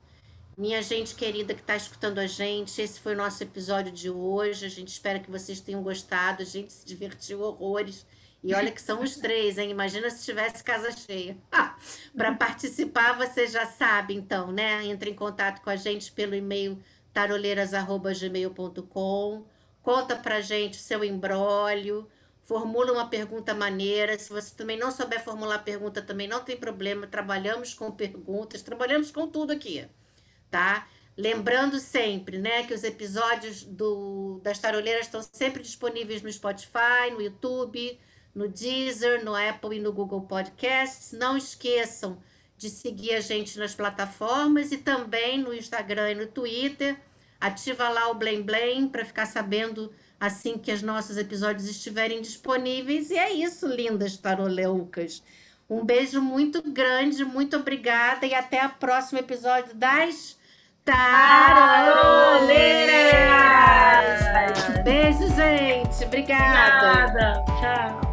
Minha 0.61 0.81
gente 0.83 1.15
querida 1.15 1.55
que 1.55 1.61
está 1.61 1.75
escutando 1.75 2.19
a 2.19 2.27
gente, 2.27 2.79
esse 2.79 2.99
foi 2.99 3.15
o 3.15 3.17
nosso 3.17 3.41
episódio 3.41 3.91
de 3.91 4.11
hoje. 4.11 4.63
A 4.63 4.69
gente 4.69 4.89
espera 4.89 5.17
que 5.17 5.31
vocês 5.31 5.59
tenham 5.59 5.81
gostado. 5.81 6.43
A 6.43 6.45
gente 6.45 6.71
se 6.71 6.85
divertiu 6.85 7.41
horrores. 7.41 8.05
E 8.43 8.53
olha 8.53 8.71
que 8.71 8.79
são 8.79 9.01
os 9.01 9.15
três, 9.15 9.57
hein? 9.57 9.71
Imagina 9.71 10.07
se 10.11 10.23
tivesse 10.23 10.63
casa 10.63 10.91
cheia. 10.91 11.35
Para 12.15 12.35
participar, 12.35 13.17
você 13.17 13.47
já 13.47 13.65
sabe, 13.65 14.13
então, 14.13 14.51
né? 14.51 14.85
Entre 14.85 15.09
em 15.09 15.15
contato 15.15 15.63
com 15.63 15.71
a 15.71 15.75
gente 15.75 16.11
pelo 16.11 16.35
e-mail 16.35 16.77
taroleiras.gmail.com. 17.11 19.43
Conta 19.81 20.15
pra 20.15 20.41
gente 20.41 20.77
seu 20.77 21.03
embrólio. 21.03 22.07
Formula 22.43 22.91
uma 22.91 23.07
pergunta 23.07 23.55
maneira. 23.55 24.15
Se 24.19 24.29
você 24.29 24.53
também 24.53 24.77
não 24.77 24.91
souber 24.91 25.23
formular 25.23 25.63
pergunta, 25.63 26.03
também 26.03 26.27
não 26.27 26.43
tem 26.43 26.55
problema. 26.55 27.07
Trabalhamos 27.07 27.73
com 27.73 27.89
perguntas, 27.89 28.61
trabalhamos 28.61 29.09
com 29.09 29.27
tudo 29.27 29.53
aqui 29.53 29.89
tá? 30.51 30.87
Lembrando 31.17 31.79
sempre, 31.79 32.37
né, 32.37 32.63
que 32.63 32.73
os 32.73 32.83
episódios 32.83 33.63
do, 33.63 34.39
das 34.43 34.59
taroleiras 34.59 35.05
estão 35.05 35.21
sempre 35.21 35.63
disponíveis 35.63 36.21
no 36.21 36.31
Spotify, 36.31 37.11
no 37.11 37.21
YouTube, 37.21 37.99
no 38.33 38.47
Deezer, 38.47 39.23
no 39.23 39.35
Apple 39.35 39.77
e 39.77 39.79
no 39.79 39.91
Google 39.91 40.21
Podcasts. 40.21 41.11
Não 41.11 41.37
esqueçam 41.37 42.21
de 42.57 42.69
seguir 42.69 43.13
a 43.13 43.19
gente 43.19 43.57
nas 43.57 43.73
plataformas 43.73 44.71
e 44.71 44.77
também 44.77 45.39
no 45.39 45.53
Instagram 45.53 46.11
e 46.11 46.15
no 46.15 46.27
Twitter. 46.27 46.97
Ativa 47.39 47.89
lá 47.89 48.09
o 48.09 48.15
Blém 48.15 48.41
Blém 48.41 48.87
para 48.87 49.03
ficar 49.03 49.25
sabendo 49.25 49.91
assim 50.19 50.57
que 50.57 50.71
os 50.71 50.81
nossos 50.81 51.17
episódios 51.17 51.67
estiverem 51.67 52.21
disponíveis. 52.21 53.09
E 53.09 53.17
é 53.17 53.33
isso, 53.33 53.67
lindas 53.67 54.15
taroleucas. 54.15 55.23
Um 55.69 55.83
beijo 55.83 56.21
muito 56.21 56.61
grande, 56.61 57.25
muito 57.25 57.57
obrigada 57.57 58.25
e 58.25 58.33
até 58.33 58.65
o 58.65 58.71
próximo 58.71 59.19
episódio 59.19 59.73
das 59.73 60.37
Taroleiras! 60.83 62.43
Beijo, 64.83 65.27
gente. 65.35 66.03
Obrigada. 66.05 67.13
Nada. 67.13 67.45
Tchau. 67.59 68.10